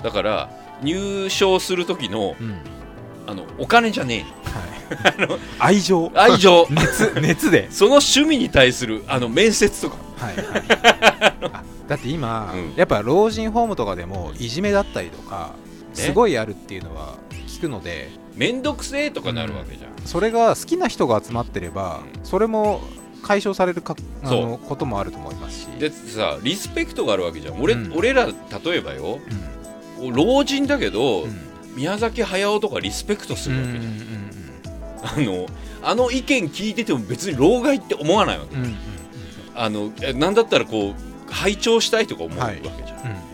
[0.00, 0.02] う。
[0.02, 0.50] だから
[0.82, 2.58] 入賞する時のうん、
[3.26, 5.14] あのお金じゃねはい、
[5.58, 6.12] 愛情。
[6.14, 6.66] え愛情。
[6.70, 9.96] 熱熱で、 その趣味に対するあの面接とか。
[10.16, 10.64] はいはい、
[11.52, 12.74] あだって今、うん。
[12.76, 15.52] やっぱ老人ホームとかでもいじめだったりとか
[15.96, 16.02] ね。
[16.02, 17.16] すごいあるっていうのは
[17.48, 18.10] 聞くので。
[18.34, 22.24] 面倒くせえとかなるわけじゃん、それが好きな人が集まってれば、うん。
[22.24, 22.80] それも
[23.22, 25.66] 解消されるかあのこともあると思いますし。
[25.78, 27.60] でさリスペクトがあるわけじゃん。
[27.60, 27.92] 俺,、うん。
[27.96, 29.18] 俺ら例えばよ。
[30.12, 35.46] 老人だけど、うんうん宮崎駿とかリスペクトすうんるわけじゃん、あの
[35.82, 38.76] あの意見聞いてても別に老害って思わないわけ、うんうんうん。
[39.54, 42.76] あのえなんだったらこう拝聴したいとか思うわけじゃん、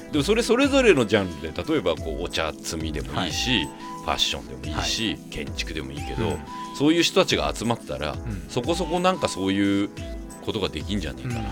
[0.07, 0.13] うん。
[0.13, 3.65] でもそれそれぞれのジャンルで例えばこうお茶摘みでもいいし、
[4.05, 6.39] ファッションでもいいし、建築でもいいけど、うん。
[6.77, 8.47] そういう人たちが集まったら、うん。
[8.49, 9.91] そこそこなんかそういう
[10.45, 11.43] ことができんじゃねえかな、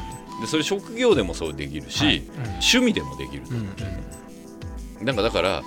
[0.40, 2.22] でそれ職業でもそうできるし、はい。
[2.72, 3.54] 趣味でもできるとう。
[3.54, 3.66] ん思
[5.00, 5.02] うん。
[5.02, 5.62] う、なんかだから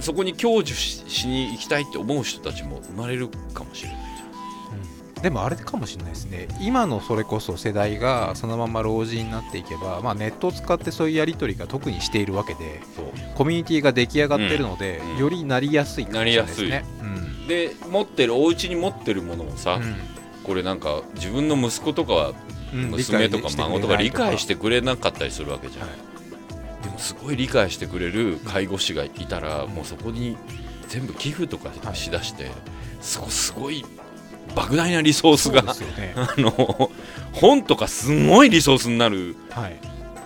[0.00, 3.98] そこに享受ししに行きたいって思う人たちも生まれるかもしれない。
[5.16, 6.46] じでもあれかもしれないですね。
[6.60, 12.80] 今のそれこそ世代がそのまま老人になっていけば、まあ、ネットを使ってそういうやり取りが特にしているわけで
[13.34, 15.10] コミュニティが出来上がってるので、うん。
[15.12, 15.18] うん。
[15.18, 16.84] よりなりやすいかもしれないですね。
[17.48, 19.96] で持ってるお家に持ってるものをさ、うん。
[20.44, 22.32] これなんか自分の息子とか
[22.72, 22.90] うん。
[22.90, 26.15] 娘とか孫とか理解してくくれなかったりするわけじゃん、はい
[26.86, 30.36] でもすごい理解してくれる介護士がいたら、もうそこに
[30.88, 32.50] 全部寄付とかしだして、
[33.00, 33.84] すごすごい
[34.54, 36.14] 莫大なリソースがね。
[36.16, 36.90] あの
[37.32, 39.76] 本とかすごいリソースになるはい、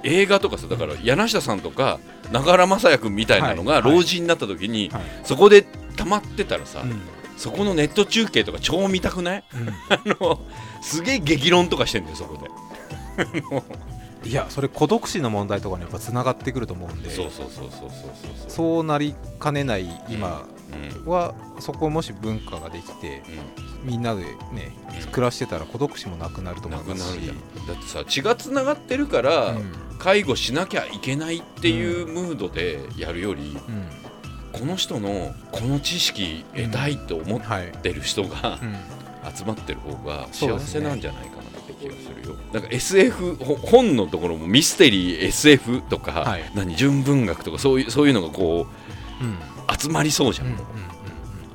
[0.03, 1.99] 映画とかさだから柳下さんとか
[2.31, 3.83] 中原雅也君みたいなのがはい。
[3.83, 5.03] はい老人になった時に、はい。
[5.25, 5.62] そこで
[5.96, 7.01] 溜まってたらさ、うん。
[7.38, 9.44] そこのネット中継とか超見たくない？
[9.88, 10.40] あの
[10.83, 12.51] すげえ激論とかしてんだよそこで
[14.24, 17.11] いやそれ孤独死の問題とかにやっぱつながってくると思うんで
[18.48, 20.46] そうなりかねない今
[21.06, 23.22] は、そこもし文化ができて、
[23.82, 24.22] みんなで
[24.53, 24.72] ね、
[25.11, 27.32] 暮らしてたら孤独死もなくなると思いますし
[27.66, 29.57] だってさ血がつながってるから、
[29.99, 33.57] 介護しなきゃいけないっていうムードでやるより、
[34.53, 37.40] この人のこの知識得たいと思っ
[37.82, 38.59] てる人が、
[39.34, 41.42] 集まってる方が幸せなんじゃないかな。
[41.81, 42.37] 気がするよ。
[42.53, 46.51] なんか SF ほ本のところもミステリー SF とか、はい。
[46.55, 48.66] 何純文学とかそういうそういうのがこ
[49.20, 49.28] うん。
[49.31, 49.37] う
[49.78, 50.64] 集まりそうじゃん、うんうんうん。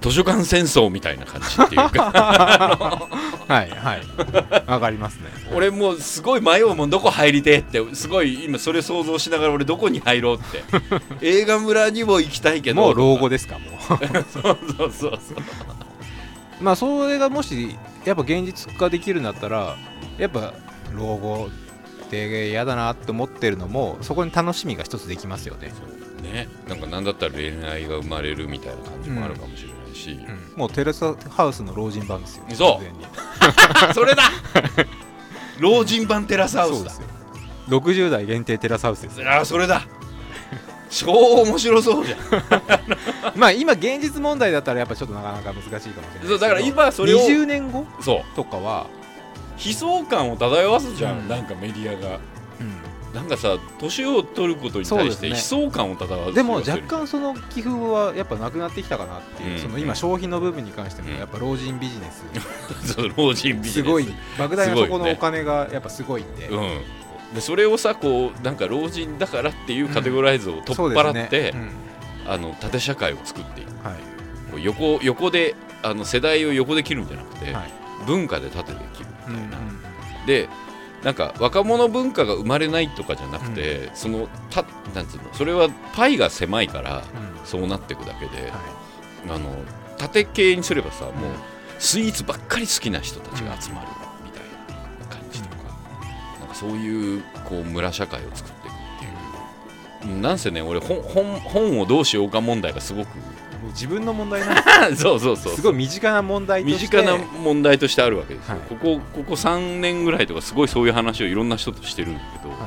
[0.02, 2.12] 図書館戦争みたいな感じっていうか。
[3.48, 4.70] はいはい。
[4.70, 5.26] わかりますね。
[5.54, 10.64] 俺もうすごい迷うもんどこ入りてえってすごい今それ想像しながら俺どこに入ろうって。
[11.22, 12.82] 映画村にも行きたいけど。
[12.82, 13.76] もう老後ですかもう。
[14.32, 15.20] そうそうそうそう。
[16.62, 19.76] まあそれがもしやっぱ現実化できるんだったら
[20.18, 20.54] やっぱ
[20.94, 21.50] 老後
[22.06, 25.72] って嫌だなって思ってるのもそこに楽しみが一つできますよね、
[26.22, 26.48] ね。
[26.68, 30.20] なんかなんだったら恋愛が生まれるみたいな感じもあるかもしれないし、
[30.56, 32.94] もうテレサハウスの老人版ですよそう。
[33.94, 34.24] それだ。
[35.60, 36.92] 老人版テラスハウスだ。
[36.92, 37.10] そうです
[37.70, 37.80] よ。
[37.80, 39.30] 60代限定テラスハウスですよ。
[39.30, 39.88] ああそれだ。
[40.90, 42.20] 超面白そうじゃん。
[43.36, 47.20] まあ今現実問題だったらやっぱちょっとなかなか難しいかもしれないそうだから今それを。
[47.20, 48.36] 20年後そう。
[48.36, 48.88] とかは、
[49.64, 51.28] 悲壮感を漂わすじゃん、うん。
[51.28, 52.20] なんかメディアが。
[52.60, 52.96] うん。
[53.14, 59.60] なんかさ年を取ることに対して悲壮感を漂わすでも若干その寄付はやっぱなくなってきたかなっていう、うん。
[59.60, 61.18] その今消費の部分に関してもうん。
[61.18, 62.26] やっぱ老人ビジネス、
[62.94, 63.72] そう老人ビジネス。
[63.72, 64.08] すごい。
[64.38, 66.82] 莫大なそこのお金がやっぱすごいんで、うん。
[67.34, 71.86] でそれをさこうなんか老人だからっていうカテゴライズを取っ払って、ね
[72.28, 73.70] あの縦社会を作っていく。
[73.70, 74.16] うんはい
[74.64, 75.54] 横横で
[75.84, 77.86] あの世代を横で切るんじゃなくて、はい。
[78.06, 79.58] 文化で縦で切るみたいな、
[80.26, 80.50] で
[81.04, 87.04] なんか若者文化が生まれないとかじゃなくて、そのたなんつうのそれはパイが狭いから
[87.40, 87.46] うん。
[87.46, 88.58] そうなっていくだけで、は
[89.30, 89.56] あの
[90.00, 91.16] 縦系にすればさもううん
[91.78, 93.88] スイーツばっかり好きな人たちが集まる
[94.24, 94.44] みたい
[95.00, 95.64] な感じとか,、
[96.40, 103.10] なんかそういうこう村社会を作っていくっていう、なんせね俺本本本をどうしようか問題がすごく
[103.70, 105.54] 自分の問題なんで そうそうそう。
[105.54, 106.88] すすごい身近な問題と身して。
[106.88, 108.68] 近な問題としてあるわけですよ、はい。
[108.70, 112.58] ここここ3年ぐらいとかすごいそういう話をいろんな人としてるんだけど、は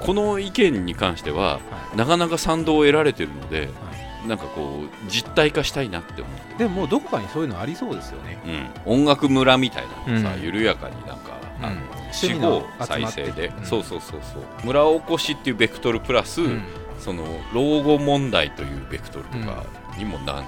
[0.00, 1.60] この意見に関しては、は
[1.96, 3.92] なかなか賛同を得られてるので、は
[4.26, 8.70] なんかこう実体化したいなって思って、い、でもどこかにそういうのありそうですよね。
[8.86, 10.42] うん、音楽村みたいなのさ、うん。
[10.42, 11.66] 緩やかになんか、うん。
[11.66, 13.64] あの趣地味の方再生で、うん。
[13.64, 14.42] そうそうそうそう。
[14.64, 16.62] 村おこしっていうベクトルプラス、うん。
[17.02, 19.64] その老後問題というベクトルとか
[19.98, 20.46] にもな,、なるん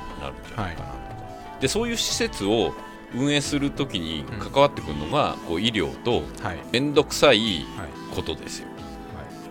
[0.49, 0.95] じゃないかなと。
[0.97, 2.75] か、でそういう施設を
[3.15, 6.59] 運営するときに関わってくるのが、こう医療とはい。
[6.73, 7.39] 面倒くさい
[7.77, 7.89] はい。
[8.15, 8.69] ことですよ、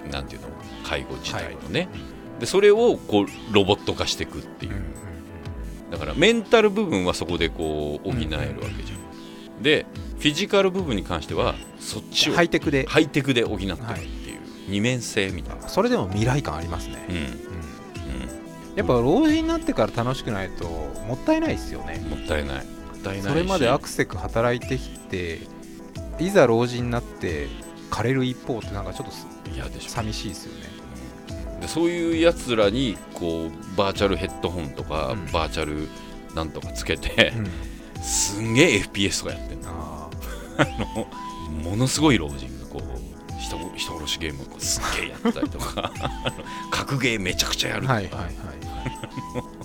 [0.05, 0.47] はなんていうの？
[0.83, 1.89] 介護自体のね、はい
[2.39, 4.73] でそれをこうロボット化していくっていう、
[5.91, 8.95] だからメンタル部分はそこでこう補えるわけじゃ
[9.59, 9.85] ん、で
[10.17, 12.85] フィジカル部分に関してはそっちをハイテクで。
[12.87, 13.81] ハイテクで補ってるって
[14.31, 17.52] いう、二面性みたいな、それでも未来感ありますね、うんうん
[18.75, 20.65] やっぱ老人になってから楽しくないと
[21.07, 21.99] もったいないですよね。
[22.09, 22.65] もったいない。
[23.21, 25.41] それまでアクセク働いてきて
[26.19, 27.47] いざ老人になって
[27.91, 29.89] 枯れる一方ってなんかちょっとす嫌でしょ。
[29.89, 30.69] 寂しいですよね。
[31.61, 35.31] でそういうやつらにこうバーチャルヘッドホンとか、うん。
[35.31, 35.87] バーチャル
[36.33, 38.01] なんとかつけて、うん。
[38.01, 39.69] すんげえ FPS とかやってんの。
[39.69, 40.09] あ
[41.63, 45.91] ものすごい老人がこう人人殺しゲームをすっげえやったりとか
[46.71, 48.33] 格ゲーめちゃくちゃやるとか、はいはいはい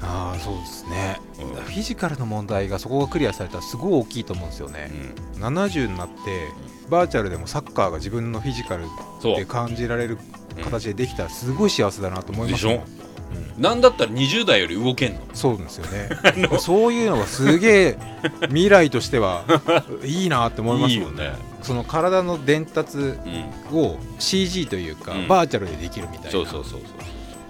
[0.00, 1.54] ああそうですね、うん。
[1.54, 4.90] フィジカルの問題がそこがクリアされたらすごい大きいと思うんですよね、
[5.36, 5.44] うん。
[5.44, 6.48] 70になって
[6.88, 8.84] バーチャルでもサッカーが自分のフィジカル
[9.20, 9.36] そう。
[9.36, 10.18] で感じられる
[10.64, 12.76] 形でできたらすごい幸せだなと思いますもん。
[12.76, 12.82] で
[13.58, 15.20] なんだったら20代より動けんの？
[15.34, 16.08] そうですよね。
[16.60, 17.98] そういうのがすげえ
[18.42, 19.44] 未来としては
[20.04, 21.24] いいなって思いますもんね。
[21.24, 21.32] ね、
[21.62, 23.02] その体の伝達う
[23.72, 25.28] ん、を CG というか、うん。
[25.28, 26.30] バーチャルでできるみたいな。
[26.30, 26.80] そうそうそうそう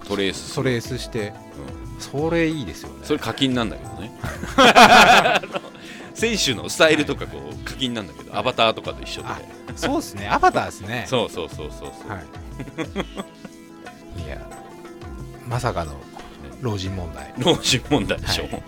[0.09, 1.33] トレーストレースして。
[1.99, 2.95] それいいですよね。
[3.03, 4.11] それ課金なんだけどね。
[6.15, 9.27] 選手のスタイルとかこう課金なんだけどアバターとかと一緒で。
[9.27, 9.39] あ
[9.75, 10.27] そうですね。
[10.29, 11.05] アバターですね。
[11.07, 12.19] そうそうそうそうそう、は
[14.17, 14.21] い。
[14.21, 14.49] いや
[15.47, 15.93] まさかの
[16.61, 17.33] 老人問題。
[17.37, 18.63] 老人問題でしょ、はい。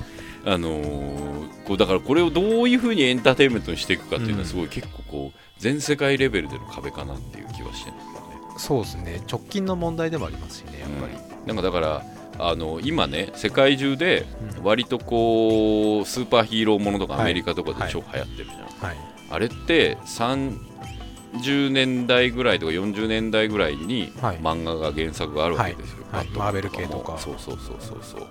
[0.45, 1.31] あのー
[1.65, 4.39] こうだからこれをどういうふうにエンターテインメントにしていくかっていうのうん。
[4.41, 8.55] はすごい結構こう全世界レベルでの壁かなっていう気はしてるんだけどね。
[8.57, 9.21] そうですね。
[9.29, 12.03] 直近の問題でもありますしねやっぱり、なんかだから
[12.39, 14.25] あの今ね世界中で
[14.57, 14.63] うん。
[14.63, 17.21] 割とこうスーパーヒーローものとかはい。
[17.23, 17.87] アメリカとかはい。
[17.87, 18.97] で超流行ってるじゃん、はい。
[19.31, 24.37] あれって30年代ぐらいとか40年代ぐらいにはい。
[24.37, 26.27] 漫画が原作があるわけですよ、はい。
[26.29, 27.13] マーベル系とか。
[27.13, 28.27] もそうそうそうそうそう、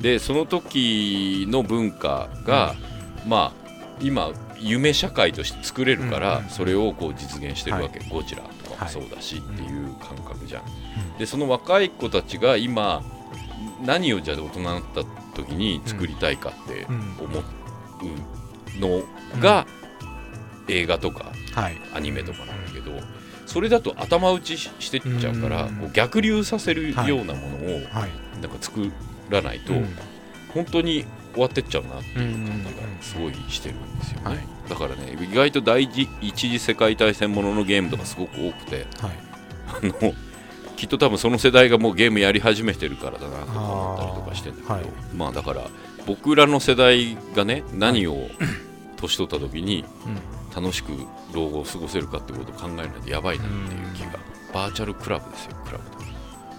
[0.00, 2.74] でその時の文化が、
[3.26, 3.68] まあ
[4.00, 4.30] 今
[4.60, 8.42] 夢社会として作れるから、それをこう実現してるわけ、ゴジラ
[8.86, 10.62] そうだし、っていう感覚じゃん、
[11.18, 13.02] でその若い子たちが今
[13.84, 15.04] 何をじゃあ大人になった
[15.34, 19.02] 時に作りたいかって思うの
[19.40, 19.66] が、
[20.68, 21.80] 映画とかはい。
[21.94, 22.92] アニメとかなんだけど、
[23.46, 25.76] それだと頭打ちししてっちゃうから、うん。
[25.76, 28.40] こう逆流させるようなものをはい。
[28.40, 28.92] なんか作
[29.30, 29.88] らないと、うん。
[30.54, 32.70] 本当に終わってっちゃうなっていう感じが
[33.00, 39.12] すごいしてるんですよね、はい、だからね意外と第一次世界大戦もののゲームとかすごく多くて、はい、
[39.68, 40.12] あの
[40.76, 45.68] きっと多分その世代がもうゲームやり始めてるからだなとか思ったりとかしてんだけど、はい、まあだから
[46.06, 48.28] 僕らの世代がね何を
[48.96, 49.84] 年取った時に
[50.54, 50.92] 楽しく
[51.34, 54.18] 老後を過ごせるかってことを考えないとやばいなっていう気が。
[54.52, 55.97] バーチャルクラブですよクラブ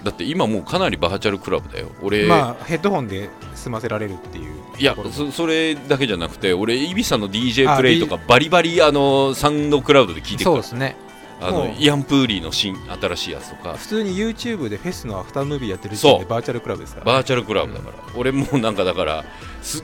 [0.03, 1.89] だって今もうかなりバーチャルクラブだよ。
[2.01, 10.95] 俺まあヘッドホンで済ませられるっていういやそそれだけじゃなくて俺イビサの DJ プレイとかバリバリあのサウンドクラウドで聞いてるそうですね。
[11.41, 13.73] あのイアン・プーリーの新新しいやつとか。
[13.77, 19.23] 普通に YouTube でフェスのアフタームービーやってる時点でバーチャルクラブですから、ね、バーチャルクラブだから、うん、俺もなんかだから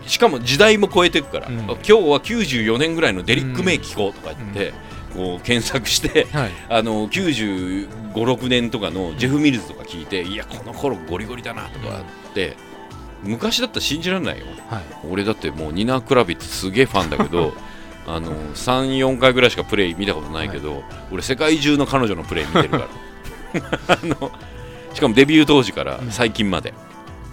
[0.05, 4.75] しかも時代も超えていくから、うん、今日は94年ぐらいのデリック・メイ聞こうとか言って、うん、
[5.15, 12.57] こう検索して、はい、あの95、6年とかのジェフ・ミルズとか聞いて、いやこの頃ゴリゴリだなとかって、
[13.23, 17.53] 昔だったら信じられないよ、はい、俺だってもうニナ・クラビッツすげえファンだけど
[18.07, 22.87] あの34回ぐらいしかプレイ見たことないけど、はい、俺世界中の彼女のプレイ見てるから。
[23.87, 24.31] あの
[24.93, 26.73] しかもデビュー当時から最近まで、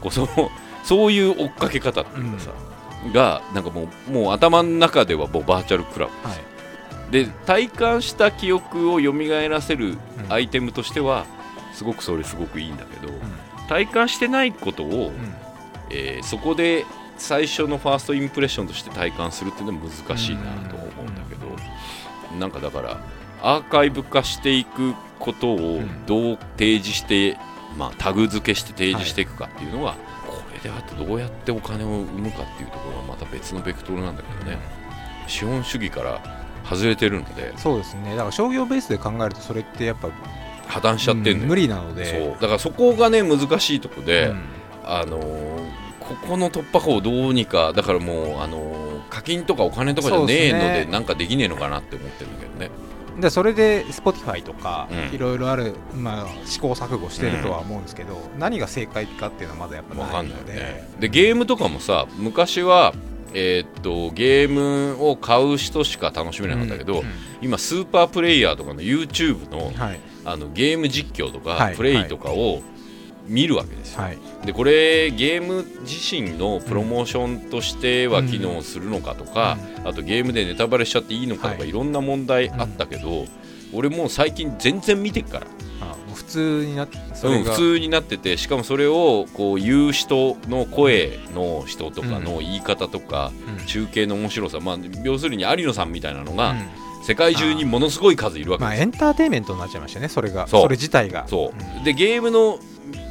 [0.00, 0.50] こうその
[0.82, 2.50] そういう追っかけ方っていうかさ、
[3.04, 6.51] うん、がなんかもうもう頭の中ではもうバーチャルクラブです、はい、
[7.12, 9.12] で体感した記憶を蘇
[9.48, 9.98] らせる
[10.30, 11.26] アイテムとしては、
[11.74, 13.20] すごくそれすごくいいんだけど、うん、
[13.68, 15.34] 体感してないことを、うん、
[15.90, 16.86] えー、そこで
[17.18, 23.00] 最初のファーストインプレッションとして体感するっていうのは難しいなと思うんだけど、なんかだから
[23.42, 27.36] アーカイブ化していくことをどう提示して、
[27.76, 29.96] まあ、タグ付けして提示していくかっていうのは、
[30.26, 34.58] これであとどうやってお金を生むかっていうところはまた別のベクトルなんだけどね、
[35.26, 36.41] 資本主義から
[36.74, 37.52] 外れてるので。
[37.56, 38.10] そうですね。
[38.10, 40.10] だから商業ベースで考えるとそれってやっぱ
[40.66, 42.04] 破綻しちゃってんだよ、うん、無理なので。
[42.04, 42.32] そう。
[42.40, 44.40] だからそこがね難しいとこで、うん、
[44.84, 52.70] あのーここの突破口をどうにかだからもうあの課金とかお金とかじゃねえのでなんかできねえのかなって思ってるけどね。
[53.20, 60.54] でそれで Spotify とかいろいろある、まあ、試行錯誤してるとは思うんですけど、うん、何が正解かっていうのはまだやっぱないので。
[60.54, 62.94] ね、でゲームとかもさ昔は
[63.34, 66.98] えー、っとゲームを買う人しか楽しめなかったけど、うん。
[67.00, 67.06] うん、
[67.42, 72.62] 今スーパープレイヤーとかの YouTube のはい、あのゲーム実況とか、プレイとかを
[73.26, 83.28] 見るわけですよ、はい、でこれゲーム自身のプロモーションとしては機能するのかとか、うん、あとゲームでネタバレしちゃっていいのかとか、はい、いろんな問題あったけど、うん、
[83.72, 85.46] 俺もう最近全然見てっから
[86.32, 93.32] 通になってうん、普通になっててしかもそれをこう言う人の声の人とかの言い方とか、
[93.66, 96.54] 中継の面白さ、まあ、要するに有野さんみたいなのが、
[97.06, 98.74] 世界中にものすごい数いるわけです。
[98.74, 100.46] まあ、エンターテインメントになっちゃいましたねそれが。
[100.46, 101.26] それ自体が。
[101.28, 102.58] そう、でゲームの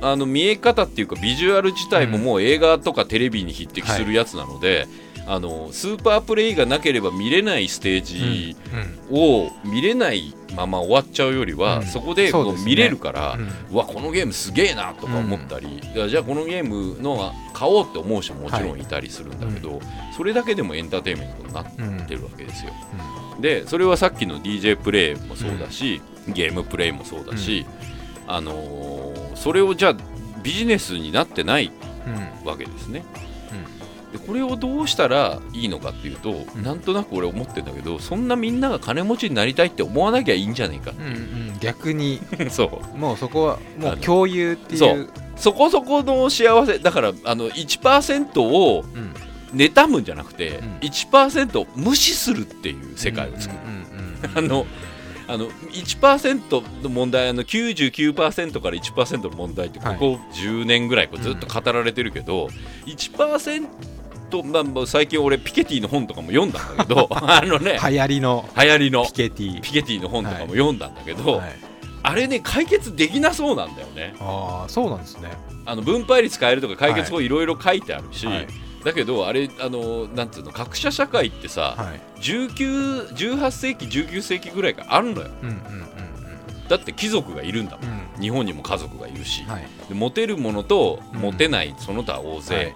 [0.02, 4.88] あの見え方っていうかビジュアル自体ももう映画とかテレビに匹敵するやつなので、
[5.28, 8.58] あのスーパープレイがなければ見れないステージ
[9.12, 19.82] を見れないまま終わっちゃうよりは、うん、そこでこう見れるから、うねうん、わこのゲームすげえなとか思ったり、うん、じゃあこのゲームの買おうって思う人ももちろんいたりするんだけど、はい、
[20.16, 22.72] それだけでもエンターテインメントになってるわけですよ。
[23.40, 27.66] でそれはさっきの DJ プレイもそうだし、ゲームプレイもそうだし、
[28.28, 29.96] あのー、それをじゃあ
[30.44, 31.72] ビジネスになってない
[32.44, 33.04] わけですね。
[34.34, 40.92] でこれをどうしたらいいのかっていうと、うん、なんとなく俺思ってるんだけどそんなみんなが金持ちになりたいって思わなきゃいいんじゃないか。
[40.92, 42.22] っていう、うんうん、逆に。
[42.50, 42.98] そう。
[42.98, 45.10] もうそこはもう共有っていう。
[45.36, 48.86] そこそこの幸せだからあの1%を
[49.56, 53.60] 妬むんじゃなくて、うん、1%無視するっていう世界を作る。
[54.36, 54.68] あの
[55.28, 62.52] あの1%の問題あの99%から1%の問題ってここ10年ぐらいこうずっと語られてるけど、は
[62.86, 63.68] い、1%
[64.44, 69.62] まあ、最近俺ピケティの本とかも読んだんだけど あのね流行りの流行りのピケティ。
[69.62, 71.56] ピケティの本とかも読んだんだけど、はい、
[72.04, 74.16] あれね解決できなそうなんだよね。
[74.20, 75.30] ああそうなんですね。
[75.66, 78.48] あの分配率変えるとか解決法いろいろ書いてあるし、はい。
[78.84, 85.62] だけどあれあのなんていうの格差社会ってさ、はい、18世紀19世紀ぐらいからあるのよ、うんうんうん
[86.62, 92.76] うん、だって貴族がいるんだもん、うん、日本にも家族がいるし、はい、でモテるものとモテない、その他大勢、はい、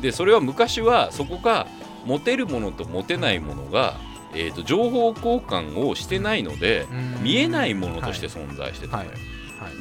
[0.00, 1.66] でそれは昔はそこが
[2.04, 3.96] モテるものとモテないものが、
[4.34, 6.86] えーと、情報交換をしてないので、
[7.22, 9.10] 見えないものとして存在してたのよ、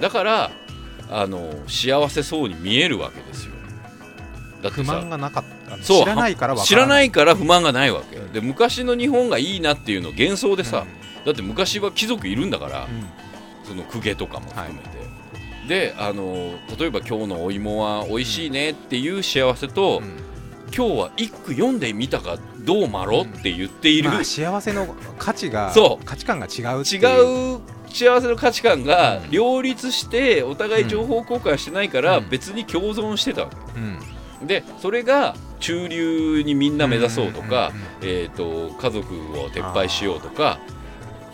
[0.02, 0.52] だから
[1.10, 3.54] あの幸せそうに見えるわけですよ。
[4.62, 5.58] だって不満がなかった。
[5.78, 10.86] 知らないから知らないから不満がないわけ、で昔の日本がいいなっていうの幻想でさ、
[11.20, 13.06] うん、だって昔は貴族いるんだから、うん、
[13.66, 14.97] その公家とかも含めて、はい、
[15.68, 20.18] であの例えば今日のお芋は美味しいねっていう幸せと、うん、
[20.74, 26.06] 今日は一句読んでみたかどうまろって言っている、まあ、幸せの価値がそう。
[26.06, 27.60] 価値観が違う違う
[27.90, 29.32] 幸せの価値観がうん。
[29.32, 32.30] 両立してお互い情報交換してないからうん。
[32.30, 34.00] 別に共存してたわうん。
[34.40, 37.84] けでそれが中流にみんな目指そうとかうんうん。
[38.04, 40.60] えーと家族を撤廃しようとか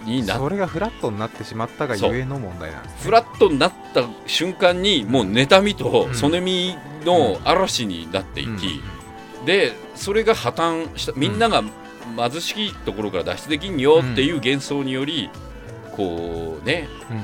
[0.06, 2.98] になっそれがフラットになってしまったがゆえの問題なんですね。
[3.02, 6.16] フラットになった瞬間にもう妬みとうん。
[6.16, 6.76] そねみ
[7.06, 8.82] の嵐になっていき、
[9.46, 11.64] でそれが破綻したみんなが
[12.18, 15.30] 貧しいところから脱出できんよっていう幻想により
[15.96, 17.18] こうねうん。
[17.18, 17.24] うん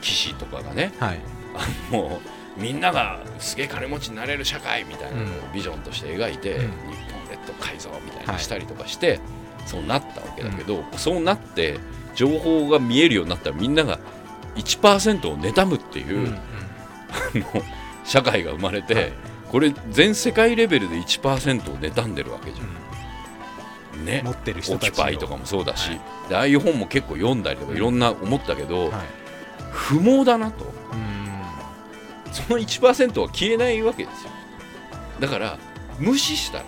[0.00, 1.20] 騎士とかがねはい。
[1.90, 2.20] も
[2.56, 5.52] うみんながすげえ金持ちになれる社会みたいなのをうん。
[5.52, 6.60] ビジョンとして描いて、うん。
[6.60, 9.18] 日本列島改造みたいにしたりとかして、
[9.66, 11.78] そうなったわけだけど、そうなって
[12.18, 14.00] 情報が見えるようになったらみんなが
[14.56, 16.36] 1%を妬むっていう、うんうん。
[18.04, 19.12] 社会が生まれて、はい。
[19.48, 24.04] これ全世界レベルで1%を妬んでるわけじゃん。
[24.04, 24.22] ね。
[24.24, 25.04] 持ってる人オキたちを。
[25.04, 26.00] パイとかもそうだし、はい。
[26.28, 29.06] でああいう本も結構読んだりとかいろんな思ったけど、はい。
[29.70, 30.64] 不毛だなと。
[30.64, 32.32] うん。
[32.32, 34.30] その1%は消えないわけですよ。
[35.20, 35.56] だから
[36.00, 36.64] 無視したら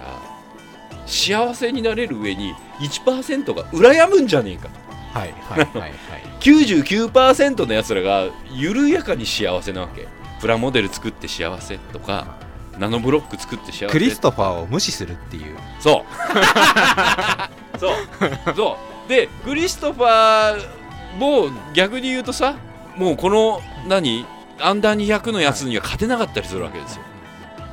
[1.06, 4.68] 幸せになれる上に1%が羨むんじゃねえか
[5.12, 5.92] はいはいはいはい。
[6.40, 10.08] 99%のやつらが緩やかに幸せなわけ。
[10.40, 12.38] プラモデル作って幸せとか
[12.78, 13.86] ナノブロック作って幸せ。
[13.88, 15.56] クリストファーを無視するっていう。
[15.80, 16.04] そ
[17.74, 17.78] う。
[17.78, 17.94] そう。
[18.56, 19.08] そう。
[19.08, 22.54] でクリストファーも逆に言うとさ
[22.96, 24.24] もうこの何
[24.60, 27.02] アンダー200のやつには勝てなかったりするわけですよ、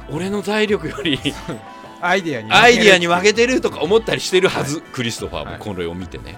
[0.10, 1.20] 俺の財力より
[2.02, 5.58] アイデアにアイディアに分けけてるとか思ったりしてるはず、クリストファーはい。
[5.58, 6.38] もこれを見てね、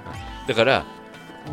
[0.50, 0.86] だから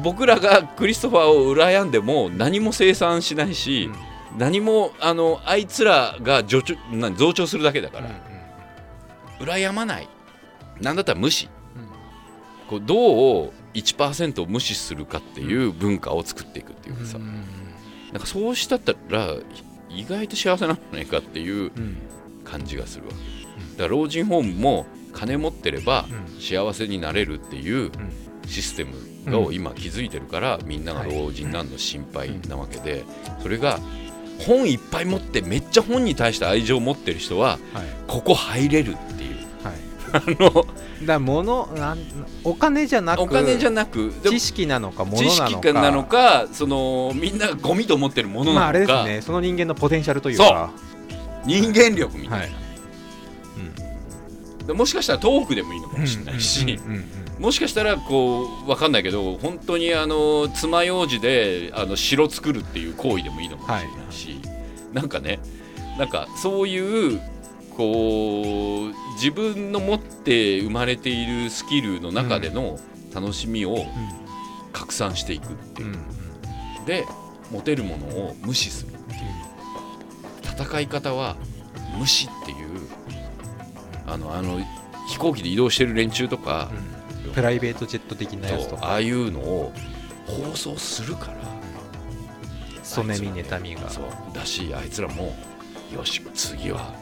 [0.03, 3.91] 僕らがクリストファーを羨んでも何も生産しないし、
[4.39, 8.11] 何もあのあいつらが助長な増長するだけだから、
[9.39, 10.09] 羨まない。
[10.81, 11.51] なんだったら無視。
[12.69, 17.25] こうどう1%を無視するかっていう文化を作っていくっていうかさ、な
[18.19, 19.35] んかそうしたったら
[19.91, 21.71] 意外と幸せなんじゃないかっていう
[22.45, 23.17] 感じがするわけ、
[23.73, 26.07] だから老人ホームも金持ってれば
[26.41, 27.91] 幸せになれるっていう
[28.47, 33.05] システムを今気づいてるから、みんなが老人なんの心配なわけで、
[33.43, 33.79] それが
[34.47, 37.87] 本いっぱい持ってめっちゃ本に対して愛情を持ってる人ははい。
[38.07, 39.37] ここ入れるっていう。
[39.65, 39.75] はい。
[40.13, 40.67] あの
[41.05, 41.99] だ物なん
[42.45, 45.69] お金じゃなくお金じゃなく知識なのか物知なのか。
[45.69, 49.23] 識なのかそのみんながゴミと思ってるものまああれなのか、ですね。
[49.23, 50.71] その人間のポテンシャルというか。
[51.45, 52.53] 人間力みたいな、はい。
[54.67, 64.41] でもしかしたらトークでもいいのかもしれないし、うんうんうんもしかしたらこうわかんないけど本当にあの爪楊枝であの城作るっていう行為でもいいのかもしれないし、
[64.93, 65.39] なんかね
[65.99, 67.21] なんかそういう
[67.77, 72.79] こう自分の持って生まれているスキルの中での
[73.15, 73.85] 楽しみを
[74.73, 75.95] 拡散していくっていう、うん。
[75.95, 76.07] うん
[76.87, 77.05] で
[77.51, 79.21] 持てるものを無視するっていう。
[80.59, 81.37] 戦い方は
[81.99, 82.57] 無視っていう。
[84.07, 84.61] あのあの
[85.09, 86.96] 飛行機で移動してる連中とか、うん
[87.35, 88.87] プライベートジェット的なやつとか。
[88.87, 89.73] ああいうのを
[90.27, 91.37] 放送するから。
[92.83, 93.91] そねみ妬みが。
[93.91, 94.05] そう。
[94.35, 95.35] だしあいつらも
[95.93, 96.95] よし次は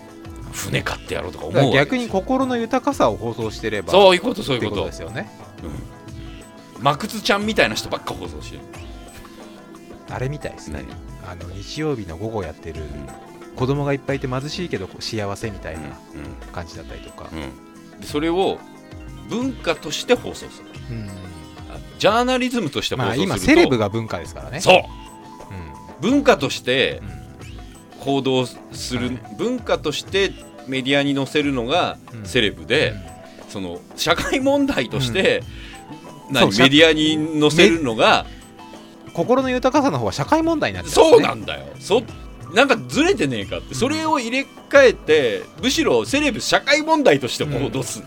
[0.52, 4.82] 船買ってやろうとか思う逆に心の豊かさを放送してればそういうことそういうこと。
[4.82, 5.28] とですよね。
[6.76, 8.62] うん、マクツちゃんみたいな人ばっか放送してる、
[10.10, 10.84] あれみたいですね。
[11.22, 12.84] 何あの日曜日の午後やってる
[13.56, 15.80] 子供がいっぱいいて貧しいけど幸せみたいな
[16.52, 17.28] 感じだったりとか。
[17.32, 18.00] うんうん。
[18.00, 18.58] でそれを
[19.28, 20.50] 文化として放送する。
[20.90, 21.08] うん。
[21.70, 24.60] あジャーナリズムとして放まあ送すると、今セレブが文化ですからね。
[24.60, 24.76] そう。
[24.78, 24.82] う
[26.00, 28.04] 文化としてんうん。
[28.04, 28.58] 行動す
[28.94, 29.18] る、はい。
[29.38, 30.32] 文化として
[30.66, 32.26] メディアに載せるのがうん。
[32.26, 32.94] セレブで、
[33.48, 35.42] その社会問題として、
[36.30, 38.26] 何メディアに載せるのが
[39.12, 40.94] 心の豊かさの方は社会問題になってね。
[40.94, 41.66] そうなんだよ。
[41.78, 42.02] そ
[42.54, 43.74] なんかずれてねえかって。
[43.74, 48.06] それを入れ替えてむしろセレブ社会問題として報道する、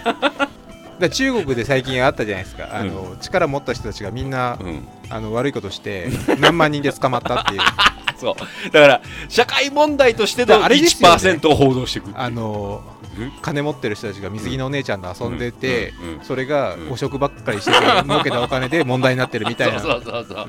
[0.98, 2.68] だ中国で最近あったじゃないですか。
[2.72, 4.88] あの、力持った人たちがみんな、うん。
[5.12, 7.60] あの悪いことして何万人で捕まったっていう。
[8.16, 8.70] そう。
[8.70, 11.16] だから社会問題としてのだからあれですよね。
[11.16, 12.96] 1%を報道していくあのう。
[12.98, 12.99] ん
[13.42, 16.92] 金持ってる人たちが水着のお姉ちゃんと遊んでて、うんうんうんそれがうん。
[16.92, 19.80] 汚職ばっかりしてて儲けたお金で問題になってるみたいな。
[19.80, 20.48] そうそうそうそう、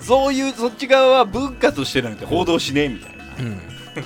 [0.00, 3.60] そういうそっち側は文化としてなんて報道しねえみたいな、うん。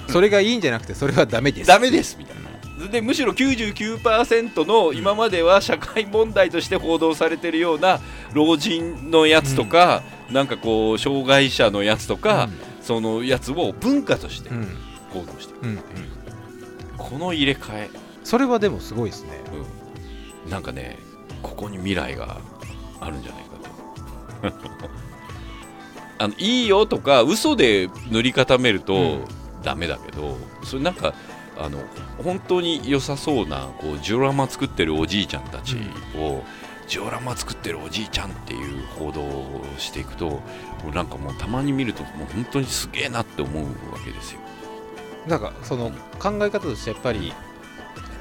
[0.09, 1.69] それがいいんじゃなくてそれはダメです。
[1.69, 2.43] ダメですみたいな。
[2.89, 8.01] でむしろ99%の今までは社会問題として報道されてるような
[8.33, 12.49] 老人のやつとか、なんかこう障害者のやつとか、
[12.81, 14.77] そのやつを文化としてうん。
[15.11, 15.79] 報道してる、うん。
[16.97, 17.91] この入れ替え、
[18.25, 19.41] それはでもすごいですね。
[20.45, 20.99] うん、なんかね
[21.43, 22.41] ここに未来が
[23.01, 24.63] あるんじゃないかと。
[26.25, 29.25] あのいいよとか嘘で塗り固めるとうん。
[29.63, 31.15] ダメだけど、それなんか
[31.59, 31.79] あの
[32.23, 35.77] 本当に良さそうなこうジオラマ作ってるおじいちゃんたち
[36.17, 36.43] を、
[36.89, 40.43] ジオラマ作ってるおじいちゃんっていう報道をしていくと
[40.93, 43.71] なんかもうたまに見るともう本当にすげえなって思うわ
[44.05, 44.41] けですよ。
[45.27, 47.33] なんかその考え方としてやっぱり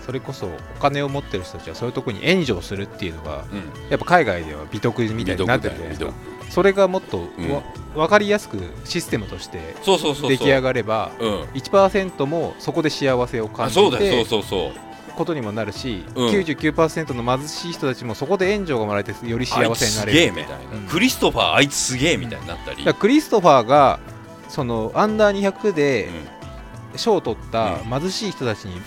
[0.06, 3.90] それこそお金を持ってる人たちはそういうところに援助をするっていうのがうん。
[3.90, 6.12] やっぱ海外では美徳みたいになってるじゃないですか。
[6.50, 7.30] それがもっと
[7.96, 11.42] 分かりやすくシステムとして出来上がればうん。
[11.54, 14.26] 1%もそこで幸せを感じて
[15.16, 16.28] ことにもなるし、うん。
[16.30, 24.00] 99%の貧しい人たちもそこで援助がもらえてより幸せになれるみたいな、うんクリストファーあいつすげえみたいになったり、クリストファーが
[24.50, 26.10] そのアンダー200で
[26.41, 26.41] う
[26.96, 28.82] 賞を取った貧しい人たちに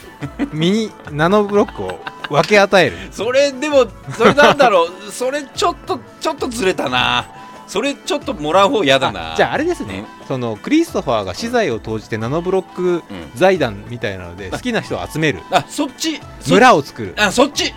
[0.52, 3.08] ミニナノブロックを分け与える。
[3.08, 3.86] ん それでも
[4.16, 5.10] それなんだろう。
[5.10, 7.26] それちょっとちょっとずれたな。
[7.66, 9.34] それちょっともらう方嫌だな。
[9.34, 13.02] あじゃああれですね、そのクリストファーが資材を投じてナノブロックうん。
[13.34, 15.40] 財団みたいなので好きな人を集める。
[15.50, 16.20] あそっち。
[16.40, 17.72] そ村を作る、あそっち。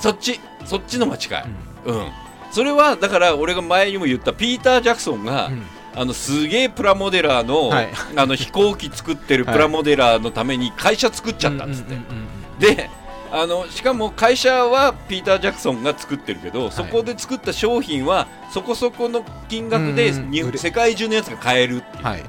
[0.00, 0.40] そっち。
[0.64, 1.44] そっちの間近い。
[1.86, 2.10] うん、
[2.50, 5.62] それはだから俺が前にも言ったピーター・ジャクソンが、うん
[5.96, 7.88] あのすげえプラモデラーの,、はい。
[8.16, 12.26] あの飛行機作ってるプラモデラーのために会社作っちゃったっつって、うんうんうんうん
[12.58, 12.90] で
[13.32, 20.42] あのしかも会社はピーター・ジャクソンが作ってるけど、そこで作った商品はそこそこの金額で、うんうん売れ。
[20.52, 22.22] に世界中のやつが買えるっていう、はい。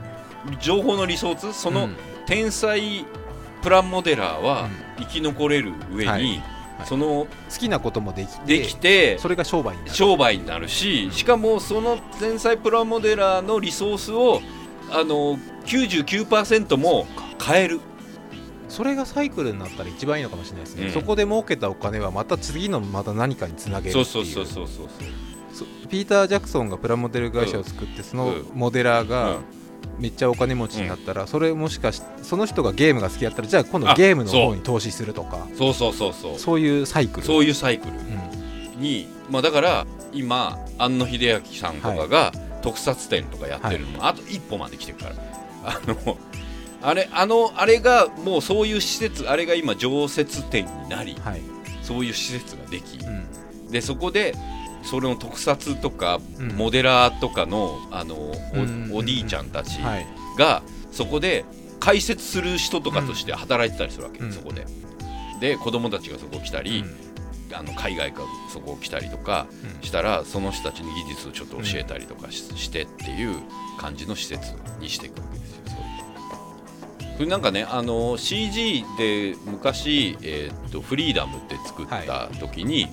[0.59, 1.95] 情報のリソースそのうん。
[2.25, 3.05] 天才
[3.61, 6.43] プラモデラーは生き残れる上に、はいはい
[6.85, 9.93] その好きなこともできてできてそれが商売になる。
[9.93, 14.41] 商売になるししかもその天才プラモデラーのリソースを
[14.91, 17.07] あの99%も
[17.37, 17.79] 買える。
[18.69, 20.91] それがサイクルになったら一番いいのかもしれないですね、うん。
[20.91, 24.05] そこで儲けたお金はまた次のまた何かにつなげるっていう。
[24.05, 25.07] そうそうそうそうそう
[25.53, 29.37] そピーター・ジャクソンがプラモデル会社を作って、そのモデラーが
[29.99, 35.47] めっちゃお金持ちになったら、それもしかしその人がゲームが好きだったらじゃあ今度あゲームの方に投資するとか。
[35.57, 35.73] そう。
[35.73, 36.59] そうそうそうそう。
[36.59, 37.25] いうサイクル。
[37.25, 37.93] そういうサイクル。
[37.93, 38.81] うん。
[38.81, 42.31] に、まあ、だから今庵野秀明さんとかが
[42.61, 45.15] 特撮展とかやってるのも、あと一歩まで来てるから。
[45.65, 46.17] あの
[46.81, 51.41] あれあのあれがもうそういう施設あれが今常設展になりはい。
[51.81, 53.71] そういう施設ができ、うん。
[53.71, 54.35] でそこで
[54.89, 56.47] それの特撮とか、うん。
[56.53, 60.05] モデラーとかのあのお,、うんおじいちゃんたちはい。
[60.37, 60.61] が
[60.91, 61.45] そこで
[61.79, 64.31] 解説する人とかとして働いてたりするわけ、うん。
[64.33, 64.65] そこで。
[65.39, 66.83] で子供たちがそこ来たり、
[67.53, 69.47] あの海外からそこ来たりとか
[69.79, 69.83] うん。
[69.83, 73.35] したらその人たちに技術をちょっと教えたりとかし,、してっていう
[73.77, 75.57] 感じの施設にしていくわけですよ。
[77.17, 82.87] それなんかねあの CG で昔、えーっとフリーダムって作った時に、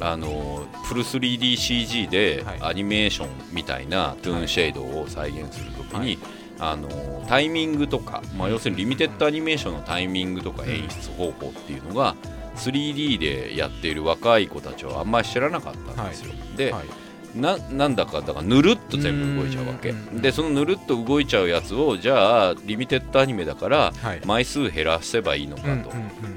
[0.00, 2.58] あのフル 3DCG ではい。
[2.60, 6.18] アニメーションみたいなトゥーンシェードを再現する時に、
[6.58, 12.16] あのタイミングとか、まあ、要するにリミテッドアニメーションのタイミングとか演出方法っていうのが
[12.56, 16.32] 3D でやっている若い子たちはあんまり知らなかったんですよ。
[16.56, 17.03] で、はい
[17.34, 19.92] ななんだかだからぬるっと全部動いちゃうわけ。
[20.20, 24.20] でそのぬるっと動いちゃうやつをじゃあリミテッドアニメだからはい。
[24.24, 25.90] 枚数減らせばいいのかと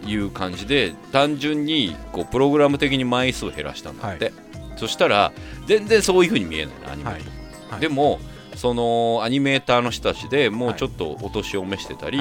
[0.03, 4.33] うんいう感じで単純にこうプログラム的に枚数を減らしたんだって、
[4.75, 5.31] そしたら
[5.67, 7.31] 全然そういう風に見えないのアニメと
[7.69, 7.81] か、はい。
[7.81, 8.19] でも
[8.55, 12.19] そのアニメーターの人たちでもうちょっとお年を召してたり、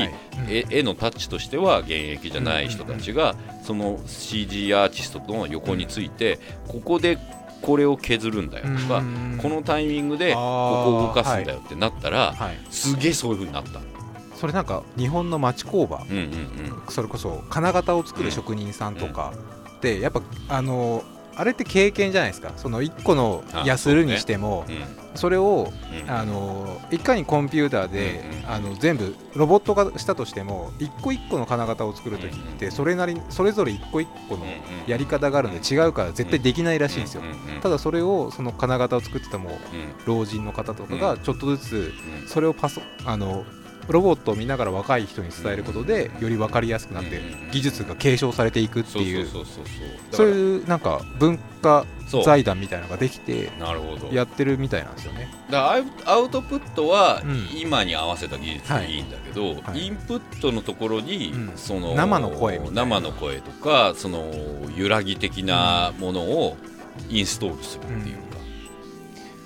[0.50, 7.16] 絵絵のタッチとしては現役じゃない人たちがその CG アーティストの横についてここで
[7.62, 9.38] これを削るんだよとかうん。
[9.40, 12.58] このタイミングでここを動かすんだよってなったらはい。
[12.70, 13.86] すげえそういう風になったの。
[14.34, 16.82] それなんか日本の町工場うんうんうん。
[16.90, 19.32] それこそ金型を作る職人さんとか
[19.76, 21.02] ってやっぱあの
[21.36, 22.52] あれって経験じゃないですか。
[22.56, 24.64] その1個のやするにしても
[25.14, 25.70] それを
[26.04, 26.10] うん。
[26.10, 34.44] あのいかにコンピューターであの全部ロボット化したとしても一個一個の金型を作るときってそれなりそれぞれ一個一個の
[34.86, 37.22] やり方があるので違うから絶対できないらしいんですよ。
[37.62, 39.58] ただそれをその金型を作ってたもうん。
[40.06, 42.28] 老人の方とかがちょっとずつうん。
[42.28, 43.44] それをパソあの
[43.92, 47.50] ロボットを見ながら若い人に伝えることでより分かりやすくなってうん。
[47.50, 49.26] 技術が継承されていくっていう
[50.10, 51.86] そういうなんか文化
[52.24, 53.50] 財団みたいなのができて
[54.12, 55.28] やってるみたいなんですよね。
[55.50, 57.46] だからアウアウトプットはうん。
[57.54, 59.86] 今に合わせた技術でいいんだけど、はい。
[59.86, 61.52] インプットのところに、うん。
[61.56, 64.32] その生の声生の声とかその
[64.76, 66.56] 揺らぎ的なものを
[67.08, 68.22] インストールするっていうか、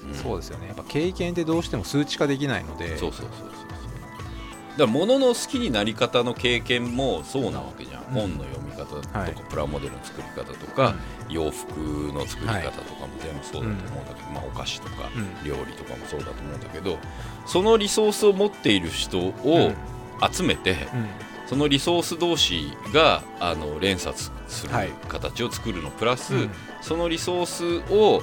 [0.09, 0.14] うん。
[0.14, 0.66] そうですよね。
[0.68, 3.60] やっぱ経験ってどうしても数値化できないのでそうそうそう
[4.79, 8.14] そうから物の好きになり方の経験もそうなわけじゃん、うん。
[8.14, 9.35] 本の読み方とか、はい。
[9.49, 10.95] プラモデルの作り方とか、
[11.29, 15.45] 洋服の作り方とかも全部そうだと思うんだけど、まあ、お菓子とか、うん。
[15.45, 16.99] 料理とかもそうだと思うんだけど
[17.47, 19.73] そのリソースを持っている人を
[20.31, 21.09] 集めて、うん。
[21.47, 24.31] そのリソース同士があの連鎖す
[24.66, 24.91] るはい。
[25.09, 26.51] 形を作るのプラス、うん。
[26.81, 27.47] そのリソー
[27.83, 28.23] スを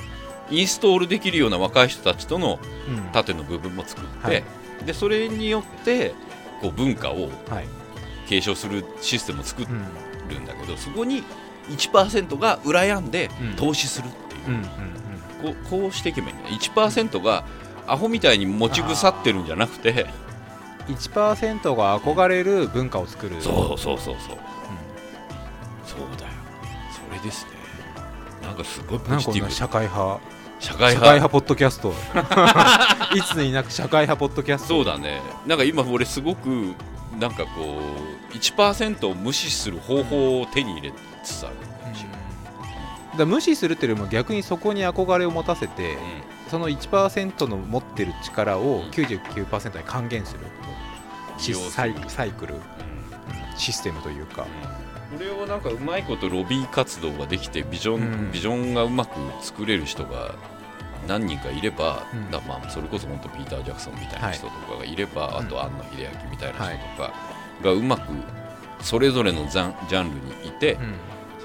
[0.50, 3.12] インストールできるような若い人たちとのうん。
[3.12, 4.44] 縦の部分も作って、はい。
[4.86, 6.14] でそれによって
[6.62, 7.68] こう文化をはい。
[8.28, 9.86] 継承するシステムを作うん
[10.28, 11.24] るんだけど、そこに
[11.70, 13.54] 1%が羨んでうん。
[13.56, 14.64] 投資するっていう、
[15.42, 17.46] こうこうしていけばいいんだよ1%が
[17.88, 23.42] アホみたいに持ち腐ってるんじゃなくてうん1%が憧れる文化を作る。
[23.42, 24.36] そうそうそうそう。
[24.36, 24.40] う
[25.86, 26.32] そうだよ
[26.92, 27.52] それですね。
[28.42, 29.52] なんかすごいポジティブ。
[29.52, 30.20] 社会派
[30.60, 30.94] 社会派。
[30.94, 31.94] 社会派ポッドキャスト。
[33.16, 34.68] いつになく社会派ポッドキャスト。
[34.68, 35.22] そうだね。
[35.46, 36.74] なんか今俺すごく
[37.20, 37.80] なんかこ
[38.32, 40.94] う1%を無視する方法を手に入れ
[41.24, 41.56] つつある。
[43.14, 43.18] うん。
[43.18, 48.90] だ無視するっていうよりも逆にそこに憧れを持たせて、うその1%の持ってる力をうん。
[48.90, 50.40] 99%に還元する、
[51.38, 52.56] シ利用するサイクル。
[52.56, 52.58] ん。
[52.58, 52.64] うん。
[53.58, 54.46] システムというか、
[55.12, 58.32] これをなんかうまいことロビー活動ができてビジョン、うん。
[58.32, 60.36] ビジョンがうまく作れる人が
[61.08, 62.32] 何人かいれば、うん。
[62.32, 67.14] だまあそれこそ本当ピーター・ジャクソンみたいな人とかがいれば、いあと庵野秀明みたいな人とか
[67.64, 68.12] がうまく
[68.82, 70.96] それぞれのジャンジャンルにいて、うん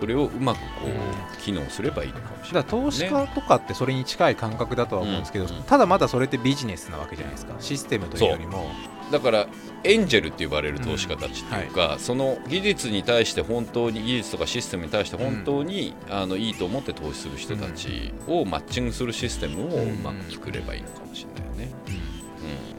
[0.02, 2.64] それをうまくこう、う機能すればいいのかもしれない。
[2.64, 5.50] だから投資家とかってそれに近い感覚だとは思うんですけど、うん。
[5.52, 7.54] うんただまだそれってビジネスなわけじゃないですか。
[7.60, 8.68] システムというよりも。
[9.12, 9.46] だから
[9.84, 21.72] エンジェルって呼ばれる投資家たちっていうか、その技術に対して本当に技術とかシステムに対して本当に、あのいいと思って投資する人たちをマッチングするシステムをうまく作ればいいのかもしれないよね。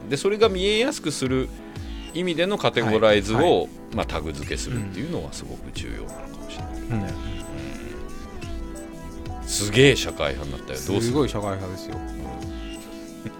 [0.02, 0.10] うん。
[0.10, 1.48] でそれが見えやすくする
[2.12, 3.46] 意味でのカテゴライズを、はい。
[3.46, 6.26] はまあ、タグ付けするっていうのはすごく重要な。
[6.28, 6.33] の
[7.00, 7.34] かもしれない。
[9.42, 9.48] うん。
[9.48, 10.78] すげえ社会派になったよ。
[10.78, 11.02] どうする？
[11.02, 11.96] すごい社会派ですよ。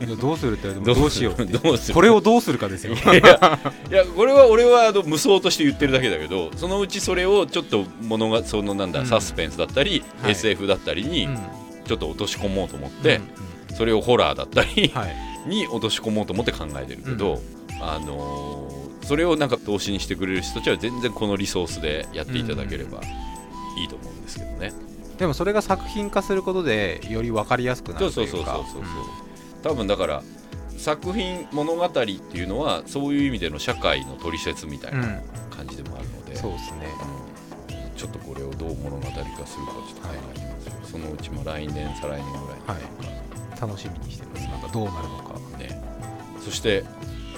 [0.00, 1.94] いやどうするって言われても どうしようどうする？
[1.94, 2.94] これをどうするかですよ。
[2.94, 9.06] いやいやこれは俺はあの無双として言ってるだけだけどそのうちそれをちょっと物がそのなんだ、うん。
[9.06, 10.32] サスペンスだったり、はい。
[10.32, 11.38] SF だったりにうん。
[11.86, 13.28] ちょっと落とし込もうと思って、うん
[13.76, 15.48] それをホラーだったり、はい。
[15.48, 17.42] に落とし込もうと思って考えてるけど、
[17.80, 23.00] あのーそれをなんか投資にしてくれる人たちは全然このリソースでやっていただければ。
[23.02, 23.06] いい
[25.18, 28.82] でもそれが作品化することでより分かりやすくなそうそうるというかそうそうそう。
[29.62, 30.22] 多分だから
[30.76, 35.00] 作品物語っていうのはそういう意味での社会の取説みたいうん。
[35.00, 35.20] な
[35.56, 36.88] 感じでもあるので、そうですね。
[37.70, 37.96] うん。
[37.96, 43.60] ちょっとこれをどう物語化するかちょっと考えてますよ、そのうちも来年再来年ぐらいにはい。
[43.60, 44.48] 楽しみにしてます。
[44.48, 45.34] なんかどうなるのか。
[45.58, 45.80] ね、
[46.44, 46.82] そして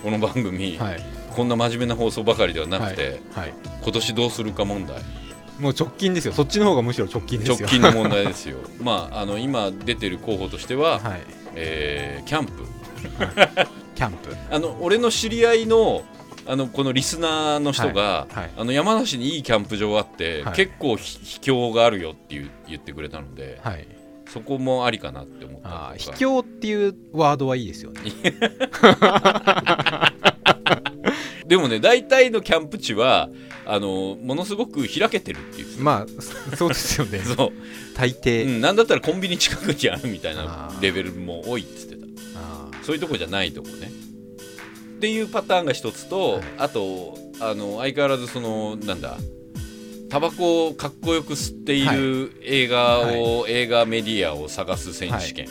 [0.02, 1.00] この番組、はい。
[1.36, 3.52] こんな真面目な放送ばかりではなくて、はい。
[3.82, 4.96] 今年どうするか問題
[5.58, 6.32] もう直近ですよ。
[6.32, 7.56] そっちの方がむしろ直近ですよ。
[7.58, 8.58] 直近の問題ですよ。
[8.82, 11.20] まああの今出てる候補としては、はい。
[11.54, 12.52] えーキャンプ。
[13.94, 14.36] キャンプ。
[14.50, 16.02] あの俺の知り合いの
[16.46, 18.36] あのこのリスナーの人が、はい。
[18.36, 18.50] はい。
[18.58, 20.54] あの山梨にいいキャンプ場あって、はい。
[20.54, 23.86] 結構ひ秘境があるよって言ってくれたので、はい。
[24.28, 28.00] そこもありかなって思った秘境っていうワードはいいですよね
[31.46, 33.28] でもね大体のキャンプ地は
[33.64, 37.18] あのものすごく開けてるっていう、まあそうですよね。
[37.26, 37.52] そう、
[37.96, 42.06] 大う抵、ん、なんだったらコンビニ近くにあるみたいなレベルも多いっつってた。
[42.36, 43.90] あそういうとこじゃないとこね。
[44.96, 46.42] っていうパターンが一つと、はい。
[46.58, 49.18] あとあの相変わらずそのなんだ
[50.08, 55.48] タバコをかっこよく吸っている映画を、映画メディアを探す選手権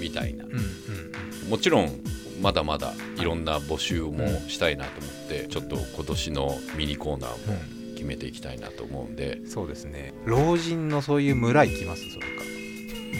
[0.00, 1.48] みたいな、うんうん。
[1.48, 2.02] もちろん
[2.40, 7.80] まだまだいろんな募集もしたいなと思って、ちょっと今年のミニコーナーもうん。
[8.00, 10.14] 決めていきたいなと思うんで、そうですね。
[10.24, 12.10] 老人のそういう村行きます？
[12.10, 12.44] それか。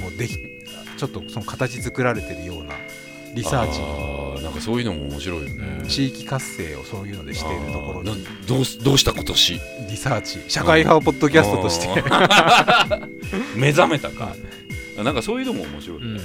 [0.00, 0.34] もうでき
[0.96, 2.72] ちょっとその形作られてるような
[3.34, 3.78] リサーチ。
[3.78, 8.12] あーなんかそういうのも面白いよね、地域活性をそういうのでしているところど
[8.60, 9.60] うすどうした今年？
[9.90, 10.38] リサーチ。
[10.48, 12.02] 社会派ポッドキャストとして、
[13.54, 14.34] 目覚めたか
[15.04, 16.16] なんかそういうのも面白いようん。
[16.16, 16.22] ね、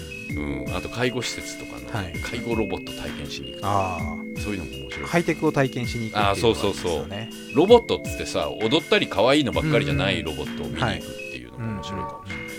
[0.68, 0.76] うん。
[0.76, 2.14] あと介護施設とかのはい。
[2.20, 3.62] 介護ロボット体験しに行く。
[3.62, 4.18] とか、あ。
[4.42, 10.26] そういうのも面白い、あハイテクを体験しに行くっていうのがあーそうロボットっつってさ踊ったり可愛いのばっかりじゃないうん。
[10.26, 11.00] ロボットを見に行くっ
[11.32, 12.56] ていうのも面白いかもしれないね、うん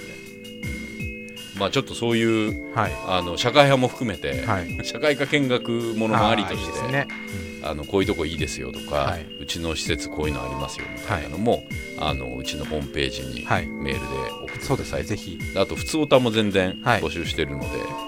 [1.59, 2.93] まあちょっとそういうはい。
[3.07, 4.81] あの社会派も含めて、はい。
[4.85, 6.65] 社会科見学ものもありとして。
[6.65, 7.07] ーいいですね、
[7.71, 9.27] あのこういうとこいいですよとか、はい。
[9.41, 11.65] うちの施設こういうのありますよみたいなのも、
[11.99, 14.07] あのうちのホームページにはいメールで
[14.45, 15.39] 送ってください、ねぜひ。
[15.57, 17.03] あと普通歌も全然はい。
[17.03, 17.67] 募集してるので、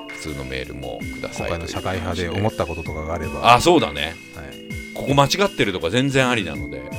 [0.08, 3.54] 普通のメールもください今回の社会派で思ったこととかがあれば。
[3.54, 4.14] あそうだね。
[4.34, 4.94] はい。
[4.94, 6.90] ここ間違ってるとか全然ありなので。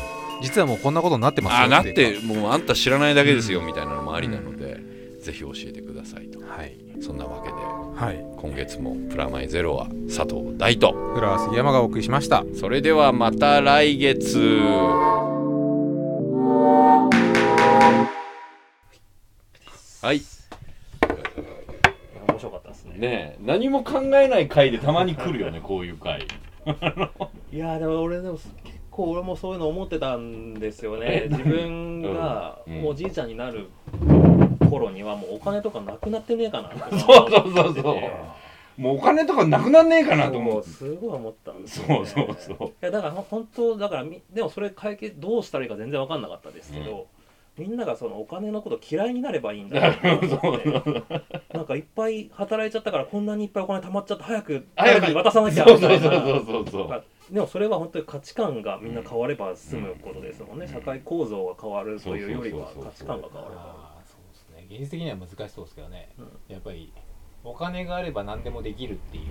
[0.42, 1.60] 実はもうこんなことになってますよ。
[1.66, 4.80] あなっいうてもうあんた知らないだけですよみたいなのもありなので、
[5.22, 6.40] ぜひ教えてくださいと。
[6.40, 6.78] はい。
[7.02, 7.56] そんなわけで
[8.00, 8.26] はい。
[8.38, 12.46] 今月も「プラマイゼロ」は佐藤大と浦和杉山がお送りしました。
[12.56, 14.40] それではまた来月。
[20.02, 20.22] はい。
[22.30, 22.98] 面白かったですね。
[23.00, 26.22] ねえ何も考えない回でたまに来るよねこういう回。
[27.52, 28.50] いやーでも俺でも結
[28.90, 31.28] 構俺もそういうの思ってたんですよね。
[31.30, 33.68] 自分がおじいちゃんになる
[34.70, 38.82] 頃にはもうお金とかなくなってねえかなってそうそうそうそう。
[38.82, 42.68] もうお金とかなくなんねえかなと思もううすごい思ったんですよ、ね、そうそうそう。
[42.70, 47.08] いやだからほ本当だからみでもそれ解決どうしたらいいか全然分かんなかったですけど、
[47.58, 49.90] みんながそのお金のこと嫌いになればいいんだな
[51.62, 56.88] んかいっぱい働いちゃったからこんなにいっぱいお金貯まっちゃって早く誰かに渡さなきゃそうみたいなそうそうそうそうそう。
[56.88, 60.72] まあでもそれは本当に価値観がみんな変われば済むことですもんね、うん。
[60.72, 63.76] 社会構造が変わるというよりはそうそうそうそう価値観が変われば
[64.70, 66.28] 現実的には難しそうですけどね、うん。
[66.48, 66.94] やっぱり
[67.44, 69.24] お金があれば何でもできるっていう。
[69.24, 69.28] だ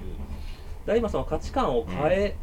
[0.86, 2.34] から今その価値観を変え、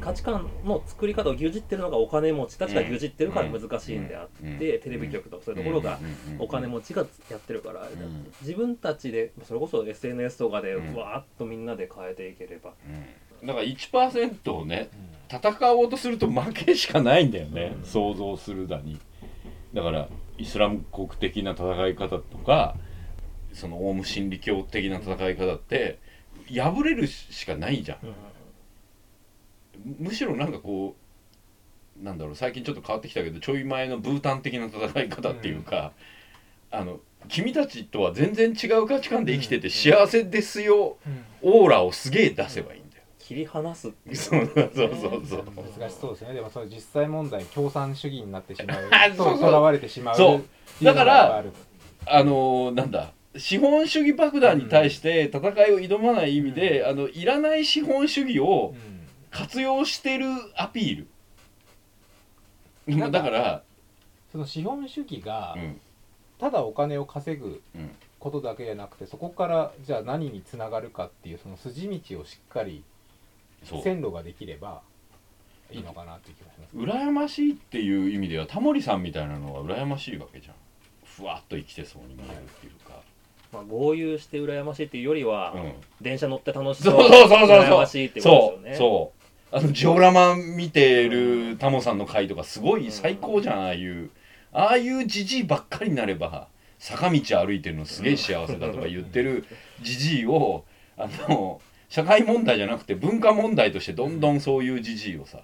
[0.00, 2.56] 価値観の作り方を牛耳ってるのがお金持ち。
[2.56, 4.58] たちが牛耳ってるから難しいんであって、うん。
[4.58, 5.98] テレビ局とかそういうところが
[6.38, 8.32] お金持ちがやってるからあれだうん。
[8.42, 10.94] 自分たちでそれこそ SNS とかでうん。
[10.94, 12.74] わーっとみんなで変えていければ、
[13.40, 13.46] うん。
[13.46, 14.90] だから1%をね
[15.28, 17.84] 戦おうとすると負けしかないんだよね、うん。
[17.84, 19.00] 想像するだに。
[19.72, 20.08] だから
[20.38, 22.76] イスラム国的な戦い方とか
[23.52, 25.98] そのオウム真理教的な戦い方って
[26.52, 27.98] 破れるしかないじゃん。
[29.98, 30.96] むしろなんかこ
[32.00, 35.92] うなんだろう最近ちょっと変わってきたけどちょい前のブータン的な戦い方っていうか、
[36.70, 40.98] あの君たちとは全然違う価値観で生きてて幸せですよ。
[41.42, 42.83] オーラをすげえ出せばいい。
[43.26, 44.16] 切り離すっていう。
[44.16, 45.44] そうそうそうそう。
[45.78, 46.34] 難しそうですね。
[46.34, 48.90] でもそれ実際問題共産主義になってしまう。
[49.16, 49.40] そうそう。
[49.40, 50.36] とらわれてしまうそう。
[50.36, 50.40] っ
[50.78, 51.42] ていうのが
[52.06, 59.00] あのーなんだ資本主義爆弾に対して戦いを挑まない意味で、あのいらない資本主義をうん。
[59.30, 62.94] 活用してるアピール。
[62.98, 63.62] なんかだから、
[64.30, 65.80] その資本主義がうん。
[66.38, 67.90] ただお金を稼ぐうん。
[68.18, 72.82] ことだけじゃなくてそこからじゃあ何につながるかっていうその筋道をしっかり
[73.64, 73.82] そう。
[73.82, 74.82] 線路ができれば
[75.70, 80.54] いいのかなっていう気がします羨ましいっていう意味ではタモリさんみたいなのは羨ましいわけじゃん。
[81.04, 83.00] ふわっと生きてそうに見えるっていうか、
[83.52, 87.48] まあ、豪遊して羨ましいっていうよりは、うん、電車乗って楽しそそううそうそうそう。
[87.48, 88.90] 羨そうましいってことそうですよね。
[88.90, 89.12] そ
[89.52, 89.56] う。
[89.56, 94.10] あのジオラマ見てるタモさんの回とかすごい最高じゃんああいう。
[94.52, 96.48] ああいうじじいばっかりになれば
[96.78, 99.44] 坂道歩いてるのすげえ幸せだとか言ってる
[99.82, 100.64] じじいを
[100.96, 101.60] あの
[101.94, 105.42] 社会問題じゃなくて文化問題としてどんどんそういうじじいをさ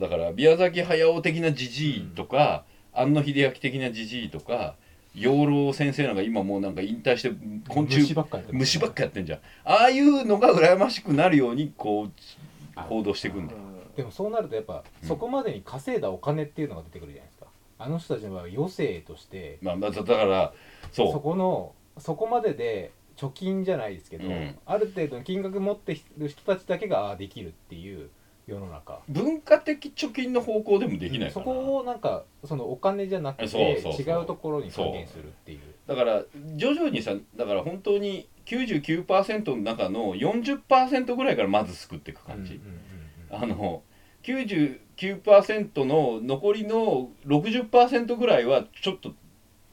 [0.00, 4.74] だから宮崎駿的なじじいとか、庵野秀明的なじじいとか
[5.14, 7.30] 養老先生なんか今もうなんか引退して
[7.68, 9.38] 昆虫虫ばっかりやってます虫ばっかやってんじゃん。
[9.64, 13.60] ああいうのが羨ましくなるようにこう行動していくんだよ。
[13.96, 15.08] でもそうなるとやっぱ、うん。
[15.08, 17.46] そこまでに稼いだお金っていうのが出てくるじゃないですか。
[17.78, 19.58] あの人たちの場合は余生として。
[19.62, 20.52] まあだだから
[20.90, 21.12] そう。
[21.12, 24.58] そこのそこまでで貯金じゃないですけど、うん。
[24.66, 28.10] ある程度の金額持ってる人たちだけができるっていう
[28.46, 29.00] 世の中。
[29.08, 35.60] 文化的貯金の方向でもできないかそな、こをなんかそのお金じゃなくて違うところに還元するっていう。
[35.86, 36.22] だから
[36.54, 43.54] 徐々にさだから本当に99%の中の40%ぐらいからまず救っていく感じ、うんうんうんうん。
[43.54, 43.82] あの
[44.22, 49.14] 99%の残りの60%ぐらいはちょっと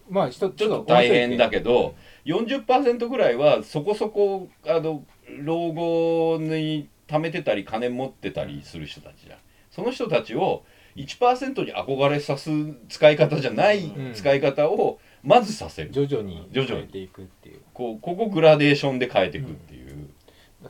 [0.09, 1.95] まあちょちょっと大変だけど
[2.26, 5.03] 40%ぐらいはそこそこあの
[5.39, 9.39] 老後に貯めてたり金持ってたりする人たちじゃん。
[9.71, 10.63] その人たちを
[10.95, 12.49] 1%に憧れさす
[12.88, 14.13] 使い方じゃないうん。
[14.13, 16.80] 使い方をまずさせる、徐々に徐々に。
[16.82, 17.61] 変えていくっていう。
[17.74, 20.09] こうここグラデーションで変えていくっていう、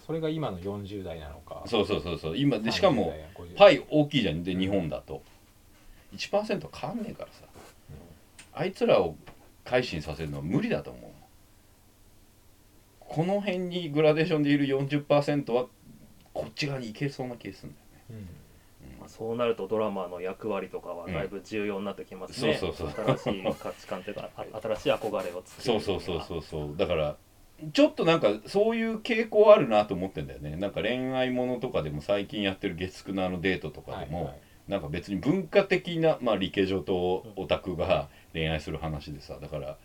[0.05, 1.63] それが今の40代なのか。
[1.67, 2.37] そうそうそうそう。
[2.37, 3.19] 今でしかも30代。
[3.19, 4.43] や50代パイ大きいじゃん。
[4.43, 5.21] で日本だと。
[6.15, 7.43] 1%変わんねえからさ。
[8.55, 9.15] あいつらを
[9.65, 11.11] 改心させるのは無理だと思う
[13.13, 15.67] この辺にグラデーションでいる40%は
[16.33, 17.79] こっち側に行けそうな気がするんだ
[18.15, 18.27] よね。
[18.89, 18.99] うん。
[18.99, 23.17] まあそうなるとドラマの役割とかはだいぶ重要になってきますね、そうそうそう。
[23.17, 26.75] 新しい価値観というかあ新しい憧れを作るそうそうそうそうそう。
[26.75, 27.17] だから
[27.71, 30.55] ちょっとなんかそういう傾向あるなと思ってんだよね。
[30.55, 34.41] なんか恋愛ものとかでも最近やってる月9のあのデートとかでも、はいはい。
[34.67, 39.77] なんか別に文化的な、まあ、理系女とオタクが恋愛する話でさだから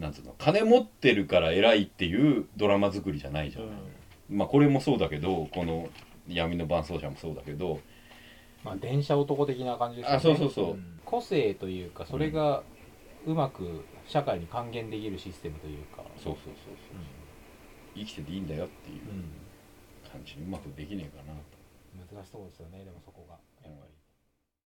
[0.00, 3.68] なんつうの金持ってるから偉いっていうドラマ作りじゃないじゃない、
[4.30, 5.88] まあこれもそうだけどこの
[6.26, 7.80] 闇の伴奏者もそうだけど。
[8.64, 10.16] まあ電車男的な感じですよね。
[10.16, 10.74] あそうそうそう。
[10.74, 11.00] ん。
[11.04, 12.62] 個性というかそれが
[13.26, 16.02] うまく社会に還元できるシステムというか。
[16.16, 16.74] そうそうそうそう
[17.94, 19.24] 生きてていいんだよっていううん。
[20.10, 21.60] 感じにうまくできねえかなと。
[22.14, 23.19] 難しそうですよねでもそこ